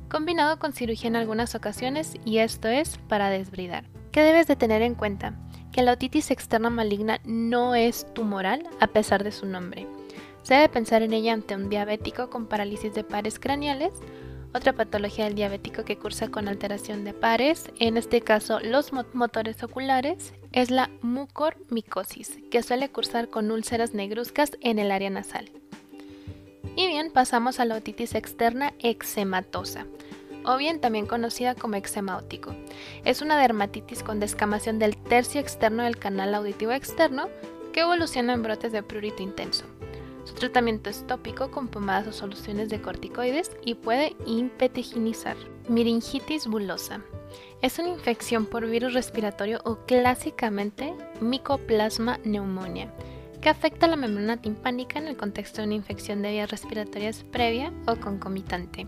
Combinado 0.10 0.60
con 0.60 0.74
cirugía 0.74 1.08
en 1.08 1.16
algunas 1.16 1.56
ocasiones 1.56 2.14
y 2.24 2.38
esto 2.38 2.68
es 2.68 3.00
para 3.08 3.30
desbridar. 3.30 3.93
¿Qué 4.14 4.22
debes 4.22 4.48
de 4.48 4.56
tener 4.56 4.82
en 4.82 4.96
cuenta? 4.96 5.36
que 5.74 5.82
la 5.82 5.94
otitis 5.94 6.32
externa 6.32 6.70
maligna 6.70 7.20
no 7.26 7.76
es 7.76 8.06
tumoral 8.14 8.70
a 8.80 8.88
pesar 8.88 9.24
de 9.24 9.32
su 9.32 9.46
nombre. 9.46 9.88
Se 10.44 10.54
debe 10.54 10.70
pensar 10.70 11.02
en 11.02 11.14
ella 11.14 11.34
ante 11.34 11.56
un 11.56 11.70
diabético 11.70 12.30
con 12.30 12.46
parálisis 12.46 12.94
de 12.94 13.04
pares 13.04 13.40
craneales, 13.40 13.92
otra 14.54 14.74
patología 14.74 15.26
del 15.26 15.34
diabético 15.34 15.84
que 15.84 15.98
cursa 15.98 16.28
con 16.28 16.48
alteración 16.48 17.04
de 17.04 17.14
pares, 17.14 17.72
en 17.80 17.98
este 17.98 18.22
caso 18.22 18.60
los 18.60 18.92
motores 19.14 19.64
oculares, 19.64 20.34
es 20.52 20.70
la 20.70 20.92
mucormicosis, 21.02 22.38
que 22.52 22.62
suele 22.62 22.90
cursar 22.90 23.30
con 23.30 23.50
úlceras 23.50 23.96
negruzcas 23.96 24.52
en 24.62 24.78
el 24.78 24.92
área 24.92 25.10
nasal. 25.10 25.50
Y 26.76 26.86
bien, 26.86 27.12
pasamos 27.12 27.60
a 27.60 27.66
la 27.66 27.76
otitis 27.76 28.14
externa 28.14 28.74
eczematosa 28.78 29.88
o 30.46 30.58
bien 30.58 30.80
también 30.80 31.06
conocida 31.06 31.56
como 31.56 31.76
eczema 31.76 32.18
óptico. 32.18 32.56
Es 33.06 33.22
una 33.22 33.40
dermatitis 33.40 34.04
con 34.04 34.20
descamación 34.20 34.80
del 34.80 34.98
tercio 34.98 35.40
externo 35.40 35.84
del 35.84 35.98
canal 35.98 36.36
auditivo 36.36 36.72
externo 36.72 37.30
que 37.72 37.82
evoluciona 37.82 38.34
en 38.34 38.44
brotes 38.44 38.72
de 38.72 38.84
prurito 38.84 39.24
intenso. 39.24 39.66
Su 40.26 40.36
tratamiento 40.36 40.90
es 40.90 41.06
tópico 41.06 41.52
con 41.52 41.68
pomadas 41.68 42.08
o 42.08 42.12
soluciones 42.14 42.70
de 42.70 42.82
corticoides 42.82 43.52
y 43.66 43.76
puede 43.76 44.16
impetiginizar. 44.26 45.36
Miringitis 45.68 46.48
bulosa. 46.48 47.02
Es 47.62 47.80
una 47.80 47.90
infección 47.90 48.46
por 48.46 48.68
virus 48.68 48.94
respiratorio 48.94 49.62
o 49.64 49.78
clásicamente 49.86 50.94
Mycoplasma 51.22 52.20
pneumonia, 52.20 52.94
que 53.42 53.50
afecta 53.50 53.88
la 53.88 53.96
membrana 53.96 54.42
timpánica 54.42 55.00
en 55.00 55.08
el 55.08 55.18
contexto 55.18 55.62
de 55.62 55.68
una 55.68 55.76
infección 55.76 56.22
de 56.22 56.32
vías 56.32 56.52
respiratorias 56.52 57.24
previa 57.32 57.74
o 57.88 57.96
concomitante. 57.98 58.88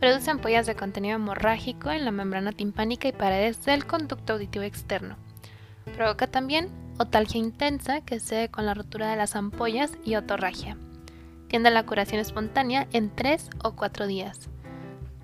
Produce 0.00 0.30
ampollas 0.30 0.66
de 0.66 0.76
contenido 0.76 1.16
hemorrágico 1.16 1.90
en 1.90 2.04
la 2.04 2.12
membrana 2.12 2.52
timpánica 2.52 3.08
y 3.08 3.12
paredes 3.12 3.64
del 3.64 3.84
conducto 3.84 4.34
auditivo 4.34 4.64
externo. 4.64 5.16
Provoca 5.96 6.28
también 6.28 6.68
otalgia 6.98 7.40
intensa 7.40 8.00
que 8.02 8.20
se 8.20 8.48
con 8.48 8.64
la 8.66 8.74
rotura 8.74 9.10
de 9.10 9.16
las 9.16 9.34
ampollas 9.34 9.92
y 10.04 10.14
otorragia. 10.14 10.76
Tiende 11.48 11.70
a 11.70 11.72
la 11.72 11.84
curación 11.86 12.20
espontánea 12.20 12.86
en 12.92 13.10
3 13.14 13.50
o 13.64 13.72
4 13.72 14.06
días. 14.06 14.48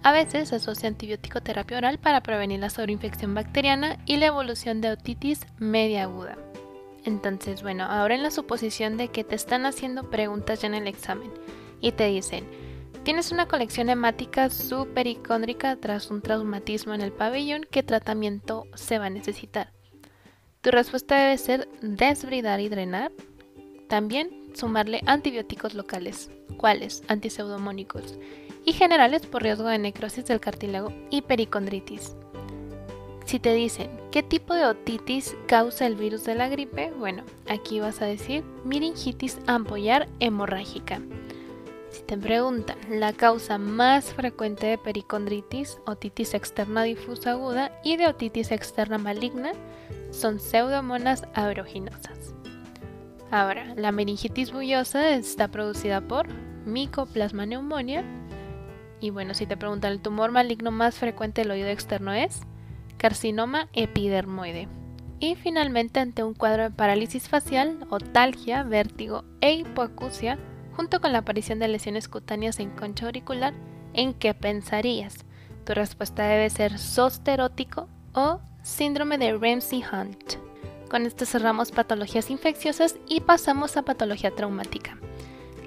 A 0.02 0.12
veces 0.12 0.48
se 0.48 0.56
asocia 0.56 0.88
antibiótico 0.88 1.40
terapia 1.40 1.78
oral 1.78 1.98
para 1.98 2.22
prevenir 2.22 2.60
la 2.60 2.68
sobreinfección 2.68 3.32
bacteriana 3.34 3.98
y 4.06 4.16
la 4.16 4.26
evolución 4.26 4.80
de 4.80 4.90
otitis 4.90 5.46
media 5.58 6.02
aguda. 6.02 6.36
Entonces, 7.04 7.62
bueno, 7.62 7.84
ahora 7.84 8.14
en 8.14 8.22
la 8.22 8.30
suposición 8.30 8.96
de 8.96 9.08
que 9.08 9.24
te 9.24 9.34
están 9.34 9.66
haciendo 9.66 10.10
preguntas 10.10 10.62
ya 10.62 10.68
en 10.68 10.74
el 10.74 10.88
examen 10.88 11.30
y 11.80 11.92
te 11.92 12.06
dicen, 12.06 12.44
Tienes 13.04 13.32
una 13.32 13.46
colección 13.46 13.90
hemática 13.90 14.48
supericóndrica 14.48 15.76
tras 15.76 16.10
un 16.10 16.22
traumatismo 16.22 16.94
en 16.94 17.02
el 17.02 17.12
pabellón. 17.12 17.66
¿Qué 17.70 17.82
tratamiento 17.82 18.66
se 18.74 18.98
va 18.98 19.06
a 19.06 19.10
necesitar? 19.10 19.72
Tu 20.62 20.70
respuesta 20.70 21.14
debe 21.14 21.36
ser 21.36 21.68
desbridar 21.82 22.60
y 22.60 22.70
drenar. 22.70 23.12
También 23.90 24.30
sumarle 24.54 25.02
antibióticos 25.04 25.74
locales. 25.74 26.30
¿Cuáles? 26.56 27.02
Antiseudomónicos. 27.08 28.18
Y 28.64 28.72
generales 28.72 29.26
por 29.26 29.42
riesgo 29.42 29.68
de 29.68 29.78
necrosis 29.78 30.24
del 30.24 30.40
cartílago 30.40 30.90
y 31.10 31.20
pericondritis. 31.20 32.16
Si 33.26 33.38
te 33.38 33.52
dicen 33.52 33.90
¿Qué 34.14 34.22
tipo 34.22 34.54
de 34.54 34.64
otitis 34.64 35.36
causa 35.46 35.86
el 35.86 35.96
virus 35.96 36.24
de 36.24 36.36
la 36.36 36.48
gripe? 36.48 36.90
Bueno, 36.96 37.24
aquí 37.48 37.80
vas 37.80 38.00
a 38.00 38.06
decir 38.06 38.44
meningitis 38.64 39.40
ampollar 39.46 40.08
hemorrágica. 40.20 41.02
Si 41.94 42.02
te 42.02 42.18
preguntan 42.18 42.76
la 42.90 43.12
causa 43.12 43.56
más 43.56 44.14
frecuente 44.14 44.66
de 44.66 44.78
pericondritis, 44.78 45.78
otitis 45.86 46.34
externa 46.34 46.82
difusa 46.82 47.30
aguda 47.30 47.70
y 47.84 47.96
de 47.96 48.08
otitis 48.08 48.50
externa 48.50 48.98
maligna, 48.98 49.52
son 50.10 50.40
pseudomonas 50.40 51.22
aeruginosas. 51.34 52.34
Ahora, 53.30 53.76
la 53.76 53.92
meningitis 53.92 54.52
bullosa 54.52 55.10
está 55.10 55.46
producida 55.46 56.00
por 56.00 56.26
Mycoplasma 56.66 57.44
pneumonia. 57.44 58.02
Y 58.98 59.10
bueno, 59.10 59.32
si 59.32 59.46
te 59.46 59.56
preguntan 59.56 59.92
el 59.92 60.00
tumor 60.00 60.32
maligno 60.32 60.72
más 60.72 60.96
frecuente 60.96 61.42
del 61.42 61.52
oído 61.52 61.68
externo 61.68 62.12
es 62.12 62.40
carcinoma 62.96 63.68
epidermoide. 63.72 64.66
Y 65.20 65.36
finalmente, 65.36 66.00
ante 66.00 66.24
un 66.24 66.34
cuadro 66.34 66.64
de 66.64 66.70
parálisis 66.72 67.28
facial, 67.28 67.86
otalgia, 67.88 68.64
vértigo 68.64 69.22
e 69.40 69.52
hipoacusia, 69.52 70.40
junto 70.76 71.00
con 71.00 71.12
la 71.12 71.18
aparición 71.18 71.58
de 71.58 71.68
lesiones 71.68 72.08
cutáneas 72.08 72.58
en 72.60 72.70
concha 72.70 73.06
auricular, 73.06 73.54
¿en 73.92 74.14
qué 74.14 74.34
pensarías? 74.34 75.24
Tu 75.64 75.74
respuesta 75.74 76.26
debe 76.26 76.50
ser 76.50 76.78
sosterótico 76.78 77.88
o 78.12 78.40
síndrome 78.62 79.18
de 79.18 79.32
Ramsey-Hunt. 79.32 80.36
Con 80.90 81.06
esto 81.06 81.26
cerramos 81.26 81.72
patologías 81.72 82.30
infecciosas 82.30 82.96
y 83.08 83.20
pasamos 83.20 83.76
a 83.76 83.82
patología 83.82 84.30
traumática. 84.30 84.98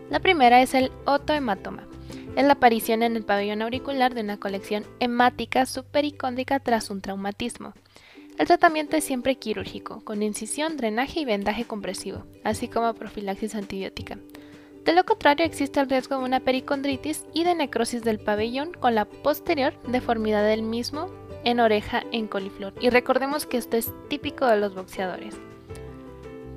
La 0.09 0.19
primera 0.19 0.61
es 0.61 0.73
el 0.73 0.91
otohematoma. 1.05 1.87
Es 2.35 2.45
la 2.45 2.53
aparición 2.53 3.01
en 3.01 3.15
el 3.15 3.25
pabellón 3.25 3.61
auricular 3.61 4.13
de 4.13 4.21
una 4.21 4.37
colección 4.37 4.85
hemática 4.99 5.65
supericóndrica 5.65 6.59
tras 6.59 6.89
un 6.89 7.01
traumatismo. 7.01 7.73
El 8.37 8.45
tratamiento 8.45 8.95
es 8.95 9.03
siempre 9.03 9.35
quirúrgico, 9.35 10.03
con 10.05 10.21
incisión, 10.21 10.77
drenaje 10.77 11.21
y 11.21 11.25
vendaje 11.25 11.65
compresivo, 11.65 12.23
así 12.43 12.67
como 12.67 12.93
profilaxis 12.93 13.55
antibiótica. 13.55 14.19
De 14.87 14.93
lo 14.93 15.03
contrario, 15.03 15.45
existe 15.45 15.81
el 15.81 15.89
riesgo 15.89 16.17
de 16.17 16.23
una 16.23 16.39
pericondritis 16.39 17.25
y 17.33 17.43
de 17.43 17.55
necrosis 17.55 18.05
del 18.05 18.19
pabellón 18.19 18.71
con 18.71 18.95
la 18.95 19.03
posterior 19.03 19.73
deformidad 19.85 20.45
del 20.45 20.63
mismo 20.63 21.11
en 21.43 21.59
oreja 21.59 22.03
en 22.13 22.25
coliflor. 22.25 22.73
Y 22.79 22.89
recordemos 22.89 23.45
que 23.45 23.57
esto 23.57 23.75
es 23.75 23.91
típico 24.07 24.45
de 24.45 24.55
los 24.55 24.75
boxeadores. 24.75 25.35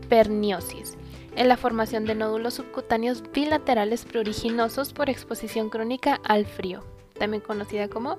Perniosis. 0.08 0.96
Es 1.34 1.44
la 1.44 1.56
formación 1.56 2.04
de 2.04 2.14
nódulos 2.14 2.54
subcutáneos 2.54 3.25
bilaterales 3.32 4.04
pruriginosos 4.04 4.92
por 4.92 5.10
exposición 5.10 5.68
crónica 5.68 6.20
al 6.22 6.46
frío, 6.46 6.84
también 7.18 7.42
conocida 7.42 7.88
como 7.88 8.16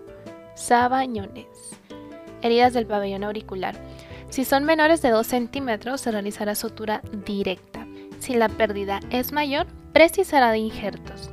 sabañones. 0.56 1.48
Heridas 2.42 2.74
del 2.74 2.86
pabellón 2.86 3.24
auricular. 3.24 3.82
Si 4.28 4.44
son 4.44 4.66
menores 4.66 5.02
de 5.02 5.12
2 5.12 5.26
centímetros, 5.26 6.02
se 6.02 6.12
realizará 6.12 6.56
sutura 6.56 7.02
directa. 7.26 7.88
Si 8.20 8.34
la 8.34 8.50
pérdida 8.50 9.00
es 9.10 9.32
mayor, 9.32 9.68
precisará 9.94 10.52
de 10.52 10.60
injertos. 10.60 11.32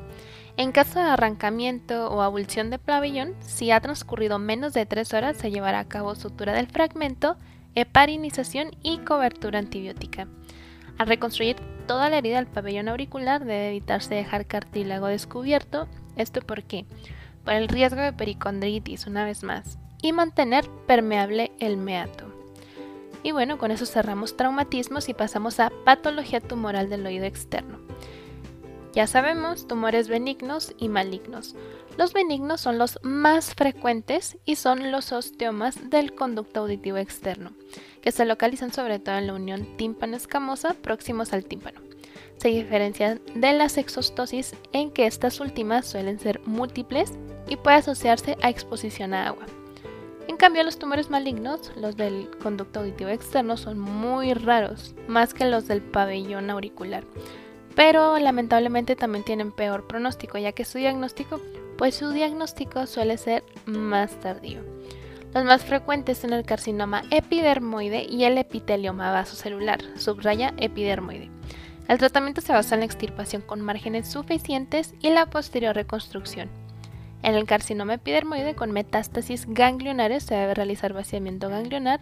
En 0.57 0.73
caso 0.73 0.99
de 0.99 1.07
arrancamiento 1.07 2.09
o 2.09 2.21
abulsión 2.21 2.71
de 2.71 2.79
pabellón, 2.79 3.35
si 3.41 3.71
ha 3.71 3.81
transcurrido 3.81 4.41
menos 4.41 4.73
de 4.73 4.87
3 4.87 5.15
horas, 5.15 5.37
se 5.37 5.53
llevará 5.53 5.79
a 5.79 5.89
cabo 5.89 6.17
sutura 6.17 6.53
del 6.53 6.67
fragmento, 6.67 7.37
heparinización 7.77 8.73
y 8.83 8.99
cobertura 8.99 9.61
antibiótica. 9.61 10.27
Al 10.99 11.07
reconstruir 11.07 11.57
toda 11.87 12.11
la 12.11 12.19
herida 12.19 12.37
del 12.37 12.49
pabellón 12.49 12.89
auricular, 12.89 13.45
debe 13.45 13.69
evitarse 13.69 14.17
dejar 14.17 14.47
cartílago 14.47 15.07
descubierto. 15.07 15.87
¿Esto 16.17 16.41
por 16.41 16.65
qué? 16.65 16.87
Por 17.45 17.55
el 17.55 17.69
riesgo 17.69 18.01
de 18.01 18.13
pericondritis, 18.13 19.07
una 19.07 19.25
vez 19.25 19.45
más, 19.45 19.79
y 20.03 20.13
mantener 20.13 20.69
permeable 20.89 21.53
el 21.61 21.77
meato. 21.77 22.33
Y 23.23 23.31
bueno, 23.31 23.59
con 23.59 23.71
eso 23.71 23.87
cerramos 23.87 24.37
traumatismos 24.37 25.09
y 25.09 25.15
pasamos 25.15 25.61
a 25.61 25.71
patología 25.85 26.41
tumoral 26.41 26.89
del 26.89 27.07
oído 27.07 27.27
externo. 27.27 27.88
Ya 28.95 29.07
sabemos, 29.07 29.69
tumores 29.69 30.09
benignos 30.09 30.75
y 30.79 30.89
malignos. 30.89 31.55
Los 31.99 32.13
benignos 32.15 32.61
son 32.61 32.79
los 32.79 32.99
más 33.03 33.55
frecuentes 33.55 34.39
y 34.45 34.57
son 34.57 34.91
los 34.91 35.13
osteomas 35.13 35.91
del 35.91 36.15
conducto 36.15 36.61
auditivo 36.61 36.97
externo, 36.97 37.53
que 38.01 38.13
se 38.13 38.25
localizan 38.25 38.73
sobre 38.73 38.99
todo 38.99 39.19
en 39.19 39.27
la 39.27 39.35
unión 39.35 39.77
tímpano-escamosa 39.77 40.75
próximos 40.75 41.33
al 41.33 41.45
tímpano. 41.45 41.81
Se 42.39 42.49
diferencian 42.49 43.21
de 43.35 43.53
las 43.53 43.77
exostosis 43.77 44.55
en 44.73 44.91
que 44.91 45.07
estas 45.07 45.41
últimas 45.41 45.87
suelen 45.87 46.19
ser 46.19 46.41
múltiples 46.47 47.13
y 47.47 47.57
puede 47.57 47.77
asociarse 47.77 48.39
a 48.41 48.49
exposición 48.49 49.13
a 49.13 49.27
agua. 49.27 49.45
En 50.29 50.37
cambio, 50.37 50.63
los 50.63 50.79
tumores 50.79 51.11
malignos, 51.11 51.73
los 51.77 51.97
del 51.97 52.31
conducto 52.43 52.81
auditivo 52.81 53.11
externo, 53.11 53.57
son 53.57 53.79
muy 53.79 54.35
raros, 54.35 54.95
más 55.09 55.35
que 55.35 55.47
los 55.47 55.67
del 55.67 55.83
pabellón 55.83 56.51
auricular 56.51 57.05
pero 57.79 58.19
lamentablemente 58.19 58.97
también 58.97 59.23
tienen 59.23 59.53
peor 59.53 59.87
pronóstico, 59.87 60.37
ya 60.37 60.51
que 60.51 60.65
su 60.65 60.79
diagnóstico, 60.79 61.41
pues 61.77 61.95
su 61.95 62.11
diagnóstico 62.11 62.89
suele 62.89 63.17
ser 63.19 63.45
más 63.67 64.19
tardío. 64.19 64.63
Los 65.33 65.45
más 65.45 65.65
frecuentes 65.65 66.19
son 66.19 66.33
el 66.33 66.45
carcinoma 66.45 67.05
epidermoide 67.13 68.03
y 68.03 68.25
el 68.25 68.37
epitelioma 68.37 69.13
vasocelular, 69.13 69.79
subraya 69.97 70.55
epidermoide. 70.57 71.31
El 71.87 71.99
tratamiento 71.99 72.41
se 72.41 72.53
basa 72.53 72.75
en 72.75 72.81
la 72.81 72.87
extirpación 72.87 73.43
con 73.43 73.61
márgenes 73.61 74.09
suficientes 74.09 74.93
y 75.01 75.11
la 75.11 75.27
posterior 75.27 75.77
reconstrucción. 75.77 76.49
En 77.23 77.37
el 77.37 77.47
carcinoma 77.47 77.95
epidermoide 77.95 78.57
con 78.57 78.73
metástasis 78.73 79.47
ganglionares 79.47 80.25
se 80.25 80.35
debe 80.35 80.55
realizar 80.55 80.95
vaciamiento 80.95 81.49
ganglionar 81.49 82.01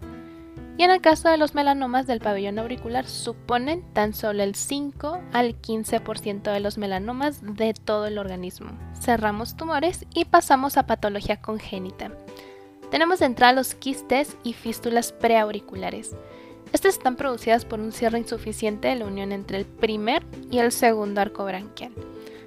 y 0.79 0.83
en 0.83 0.91
el 0.91 1.01
caso 1.01 1.29
de 1.29 1.39
los 1.39 1.55
melanomas 1.55 2.07
del 2.07 2.21
pabellón 2.21 2.59
auricular 2.59 3.07
suponen 3.07 3.83
tan 3.93 4.12
solo 4.12 4.43
el 4.43 4.55
5 4.55 5.21
al 5.33 5.61
15% 5.61 6.53
de 6.53 6.61
los 6.61 6.77
melanomas 6.77 7.41
de 7.43 7.73
todo 7.73 8.07
el 8.07 8.19
organismo. 8.19 8.71
Cerramos 9.01 9.57
tumores 9.57 10.07
y 10.15 10.27
pasamos 10.27 10.77
a 10.77 10.87
patología 10.87 11.41
congénita. 11.41 12.12
Tenemos 12.91 13.21
de 13.21 13.27
entrada 13.27 13.53
los 13.53 13.75
quistes 13.75 14.37
y 14.43 14.53
fístulas 14.53 15.12
preauriculares. 15.12 16.15
Estas 16.73 16.95
están 16.95 17.17
producidas 17.17 17.65
por 17.65 17.81
un 17.81 17.93
cierre 17.93 18.19
insuficiente 18.19 18.89
de 18.89 18.97
la 18.97 19.07
unión 19.07 19.33
entre 19.33 19.59
el 19.59 19.65
primer 19.65 20.25
y 20.51 20.59
el 20.59 20.73
segundo 20.73 21.21
arco 21.21 21.45
branquial. 21.45 21.93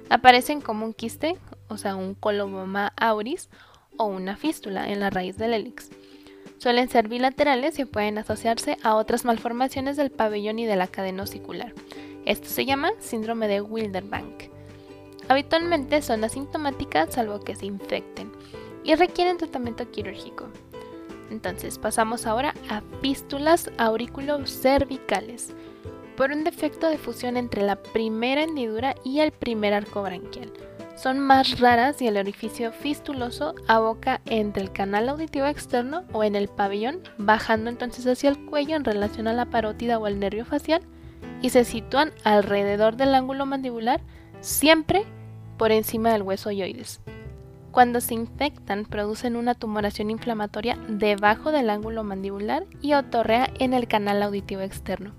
Aparecen 0.08 0.60
como 0.60 0.84
un 0.84 0.92
quiste, 0.92 1.36
o 1.68 1.78
sea, 1.78 1.96
un 1.96 2.14
coloboma 2.14 2.92
auris, 2.96 3.48
o 3.96 4.06
una 4.06 4.36
fístula 4.36 4.88
en 4.88 5.00
la 5.00 5.10
raíz 5.10 5.36
del 5.36 5.52
hélix. 5.52 5.90
Suelen 6.60 6.90
ser 6.90 7.08
bilaterales 7.08 7.78
y 7.78 7.86
pueden 7.86 8.18
asociarse 8.18 8.76
a 8.82 8.94
otras 8.96 9.24
malformaciones 9.24 9.96
del 9.96 10.10
pabellón 10.10 10.58
y 10.58 10.66
de 10.66 10.76
la 10.76 10.88
cadena 10.88 11.22
osicular. 11.22 11.72
Esto 12.26 12.50
se 12.50 12.66
llama 12.66 12.90
síndrome 12.98 13.48
de 13.48 13.62
Wilderbank. 13.62 14.50
Habitualmente 15.30 16.02
son 16.02 16.22
asintomáticas 16.22 17.14
salvo 17.14 17.40
que 17.40 17.56
se 17.56 17.64
infecten 17.64 18.30
y 18.84 18.94
requieren 18.94 19.38
tratamiento 19.38 19.90
quirúrgico. 19.90 20.48
Entonces 21.30 21.78
pasamos 21.78 22.26
ahora 22.26 22.52
a 22.68 22.82
fístulas 23.00 23.70
auriculocervicales 23.78 25.54
por 26.14 26.30
un 26.30 26.44
defecto 26.44 26.90
de 26.90 26.98
fusión 26.98 27.38
entre 27.38 27.62
la 27.62 27.76
primera 27.76 28.42
hendidura 28.42 28.94
y 29.02 29.20
el 29.20 29.32
primer 29.32 29.72
arco 29.72 30.02
branquial 30.02 30.52
son 31.00 31.18
más 31.18 31.60
raras 31.60 32.02
y 32.02 32.08
el 32.08 32.18
orificio 32.18 32.72
fistuloso 32.72 33.54
aboca 33.66 34.20
entre 34.26 34.62
el 34.62 34.70
canal 34.70 35.08
auditivo 35.08 35.46
externo 35.46 36.04
o 36.12 36.24
en 36.24 36.36
el 36.36 36.48
pabellón, 36.48 37.00
bajando 37.16 37.70
entonces 37.70 38.06
hacia 38.06 38.28
el 38.28 38.44
cuello 38.44 38.76
en 38.76 38.84
relación 38.84 39.26
a 39.26 39.32
la 39.32 39.46
parótida 39.46 39.98
o 39.98 40.06
el 40.06 40.20
nervio 40.20 40.44
facial 40.44 40.82
y 41.40 41.50
se 41.50 41.64
sitúan 41.64 42.12
alrededor 42.22 42.96
del 42.96 43.14
ángulo 43.14 43.46
mandibular, 43.46 44.02
siempre 44.42 45.04
por 45.56 45.72
encima 45.72 46.12
del 46.12 46.20
hueso 46.22 46.50
yoides. 46.50 47.00
Cuando 47.70 48.02
se 48.02 48.12
infectan, 48.12 48.84
producen 48.84 49.36
una 49.36 49.54
tumoración 49.54 50.10
inflamatoria 50.10 50.76
debajo 50.86 51.50
del 51.50 51.70
ángulo 51.70 52.04
mandibular 52.04 52.66
y 52.82 52.92
otorrea 52.92 53.48
en 53.58 53.72
el 53.72 53.88
canal 53.88 54.22
auditivo 54.22 54.60
externo. 54.60 55.14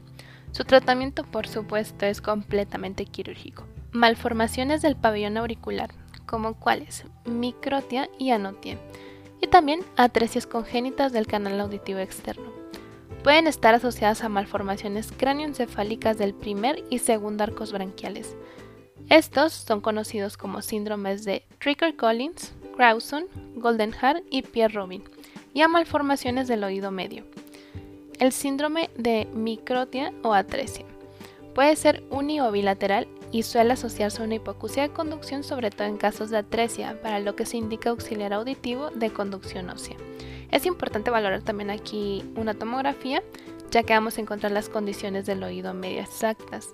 Su 0.52 0.63
tratamiento, 0.63 1.24
por 1.24 1.48
supuesto, 1.48 2.06
es 2.06 2.22
completamente 2.22 3.06
quirúrgico. 3.06 3.70
Malformaciones 3.93 4.82
del 4.82 4.95
pabellón 4.95 5.36
auricular, 5.36 5.93
como 6.25 6.54
cuáles, 6.54 7.04
microtia 7.25 8.10
y 8.17 8.32
anotia, 8.32 8.77
y 9.41 9.47
también 9.47 9.82
atresias 9.97 10.47
congénitas 10.47 11.12
del 11.12 11.27
canal 11.27 11.60
auditivo 11.60 11.99
externo. 11.99 12.54
Pueden 13.21 13.47
estar 13.47 13.73
asociadas 13.73 14.23
a 14.23 14.30
malformaciones 14.30 15.12
cráneoencefálicas 15.12 16.17
del 16.17 16.34
primer 16.34 16.86
y 16.89 16.99
segundo 16.99 17.43
arcos 17.43 17.73
branquiales. 17.73 18.38
Estos 19.10 19.51
son 19.51 19.82
conocidos 19.82 20.38
como 20.38 20.62
síndromes 20.62 21.25
de 21.25 21.43
Tricker-Collins, 21.60 22.54
Crowson, 22.77 23.25
Goldenhar 23.56 24.23
y 24.30 24.43
Pierre-Robin, 24.43 25.04
y 25.54 25.63
a 25.63 25.67
malformaciones 25.67 26.47
del 26.47 26.63
oído 26.63 26.91
medio. 26.91 27.25
El 28.19 28.32
síndrome 28.32 28.89
de 28.95 29.27
microtia 29.34 30.13
o 30.23 30.34
atresia 30.34 30.86
puede 31.54 31.75
ser 31.75 32.04
uni 32.10 32.39
o 32.39 32.51
bilateral 32.54 33.06
y 33.32 33.44
suele 33.44 33.74
asociarse 33.74 34.22
a 34.22 34.26
una 34.26 34.36
hipoacusia 34.36 34.84
de 34.84 34.94
conducción, 34.94 35.44
sobre 35.44 35.70
todo 35.70 35.88
en 35.88 35.98
casos 35.98 36.30
de 36.30 36.38
atresia, 36.38 37.02
para 37.02 37.20
lo 37.20 37.36
que 37.36 37.46
se 37.46 37.58
indica 37.58 37.89
auxiliar 37.89 38.34
auditivo 38.34 38.89
de 38.91 39.12
conducción 39.12 39.70
ósea. 39.70 39.98
Es 40.52 40.65
importante 40.65 41.12
valorar 41.12 41.41
también 41.41 41.70
aquí 41.70 42.24
una 42.36 42.54
tomografía, 42.54 43.24
ya 43.72 43.84
que 43.84 43.94
vamos 43.94 44.17
a 44.17 44.22
encontrar 44.22 44.52
las 44.52 44.67
condiciones 44.67 45.26
del 45.26 45.44
oído 45.44 45.74
medio 45.74 46.02
exactas. 46.02 46.74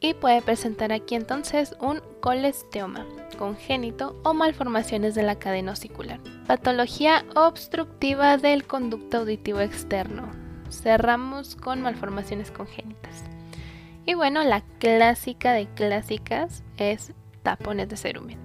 Y 0.00 0.14
puede 0.14 0.42
presentar 0.42 0.92
aquí 0.92 1.14
entonces 1.14 1.74
un 1.80 2.02
colesteoma 2.20 3.06
congénito 3.38 4.20
o 4.24 4.34
malformaciones 4.34 5.14
de 5.14 5.22
la 5.22 5.38
cadena 5.38 5.72
osicular. 5.72 6.20
Patología 6.46 7.24
obstructiva 7.34 8.36
del 8.36 8.66
conducto 8.66 9.18
auditivo 9.18 9.60
externo. 9.60 10.30
Cerramos 10.70 11.54
con 11.54 11.82
malformaciones 11.82 12.50
congénitas. 12.50 13.35
Y 14.06 14.14
bueno, 14.14 14.44
la 14.44 14.60
clásica 14.78 15.52
de 15.52 15.66
clásicas 15.66 16.62
es 16.76 17.12
tapones 17.42 17.88
de 17.88 17.96
cerumen. 17.96 18.38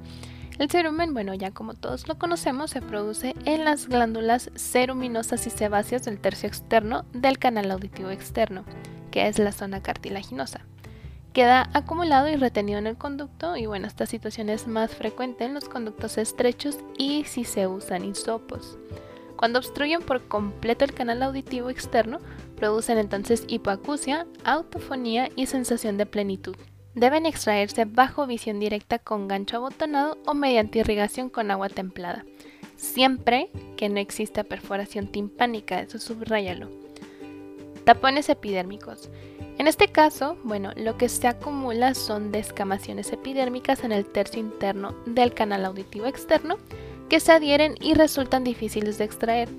El 0.58 0.69
cerumen, 0.69 1.13
bueno, 1.13 1.36
ya 1.36 1.52
como 1.52 1.76
todos 1.76 2.08
lo 2.08 2.17
conocemos, 2.17 2.71
se 2.71 2.82
produce 2.82 3.36
en 3.45 3.63
las 3.63 3.88
glándulas 3.88 4.50
ceruminosas 4.56 5.45
y 5.45 5.52
sebáceas 5.52 6.06
del 6.06 6.19
tercio 6.19 6.47
externo 6.47 7.06
del 7.13 7.38
canal 7.38 7.69
auditivo 7.69 8.10
externo, 8.10 8.65
que 9.12 9.28
es 9.28 9.38
la 9.38 9.52
zona 9.52 9.82
cartilaginosa. 9.82 10.62
Queda 11.34 11.69
acumulado 11.74 12.28
y 12.28 12.36
retenido 12.36 12.80
en 12.80 12.88
el 12.88 12.97
conducto 12.97 13.56
y 13.56 13.65
bueno, 13.67 13.88
esta 13.88 14.06
situación 14.06 14.50
es 14.50 14.67
más 14.67 14.93
frecuente 14.93 15.45
en 15.45 15.54
los 15.54 15.69
conductos 15.69 16.17
estrechos 16.17 16.78
y 16.97 17.24
si 17.24 17.43
se 17.43 17.67
usan 17.67 18.04
hisopos. 18.04 18.78
Cuando 19.38 19.58
obstruyen 19.58 20.02
por 20.02 20.28
completo 20.28 20.86
el 20.86 20.93
canal 20.93 21.24
auditivo 21.24 21.69
externo, 21.69 22.19
producen 22.62 23.00
entonces 23.00 23.43
hipoacusia, 23.47 24.28
autofonía 24.43 25.30
y 25.36 25.47
sensación 25.47 25.97
de 25.97 26.06
plenitud. 26.06 26.56
Deben 26.93 27.26
extraerse 27.26 27.86
bajo 27.86 28.28
visión 28.28 28.60
directa 28.60 29.00
con 29.00 29.28
gancho 29.28 29.58
abotonado 29.58 30.19
o 30.28 30.36
mediante 30.36 30.78
irrigación 30.78 31.32
con 31.32 31.50
agua 31.50 31.69
templada, 31.69 32.24
siempre 32.76 33.50
que 33.78 33.89
no 33.89 34.00
exista 34.00 34.43
perforación 34.43 35.08
timpánica, 35.08 35.82
eso 35.82 35.97
subrayalo. 35.97 36.69
Tapones 37.84 38.30
epidérmicos. 38.30 39.10
En 39.58 39.65
este 39.65 39.88
caso, 39.88 40.38
bueno, 40.43 40.69
lo 40.76 40.97
que 40.97 41.10
se 41.10 41.28
acumula 41.28 41.95
son 41.95 42.32
descamaciones 42.32 43.12
epidérmicas 43.12 43.84
en 43.84 43.91
el 43.91 44.06
tercio 44.06 44.39
interno 44.39 44.93
del 45.08 45.34
canal 45.34 45.65
auditivo 45.65 46.06
externo 46.06 46.58
que 47.10 47.19
se 47.19 47.32
adhieren 47.32 47.74
y 47.82 47.95
resultan 47.95 48.43
difíciles 48.43 49.00
de 49.00 49.06
extraer. 49.06 49.50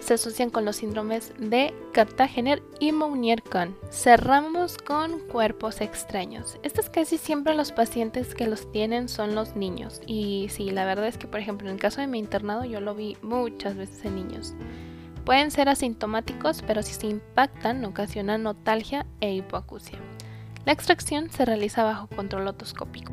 Se 0.00 0.14
asocian 0.14 0.50
con 0.50 0.64
los 0.64 0.76
síndromes 0.76 1.32
de 1.38 1.72
Cartagener 1.92 2.62
y 2.80 2.90
Mounier-Kahn. 2.92 3.76
Cerramos 3.90 4.78
con 4.78 5.20
cuerpos 5.20 5.80
extraños. 5.80 6.58
Estos 6.62 6.90
casi 6.90 7.18
siempre 7.18 7.54
los 7.54 7.70
pacientes 7.70 8.34
que 8.34 8.46
los 8.46 8.72
tienen 8.72 9.08
son 9.08 9.34
los 9.34 9.56
niños. 9.56 10.00
Y 10.06 10.48
sí, 10.50 10.70
la 10.70 10.86
verdad 10.86 11.06
es 11.06 11.18
que, 11.18 11.28
por 11.28 11.40
ejemplo, 11.40 11.68
en 11.68 11.74
el 11.74 11.80
caso 11.80 12.00
de 12.00 12.06
mi 12.06 12.18
internado 12.18 12.64
yo 12.64 12.80
lo 12.80 12.94
vi 12.94 13.16
muchas 13.22 13.76
veces 13.76 14.04
en 14.04 14.16
niños. 14.16 14.54
Pueden 15.24 15.50
ser 15.50 15.68
asintomáticos, 15.68 16.62
pero 16.66 16.82
si 16.82 16.94
se 16.94 17.06
impactan 17.06 17.84
ocasionan 17.84 18.42
notalgia 18.42 19.06
e 19.20 19.32
hipoacusia. 19.34 19.98
La 20.64 20.72
extracción 20.72 21.30
se 21.30 21.44
realiza 21.44 21.84
bajo 21.84 22.08
control 22.08 22.48
otoscópico. 22.48 23.12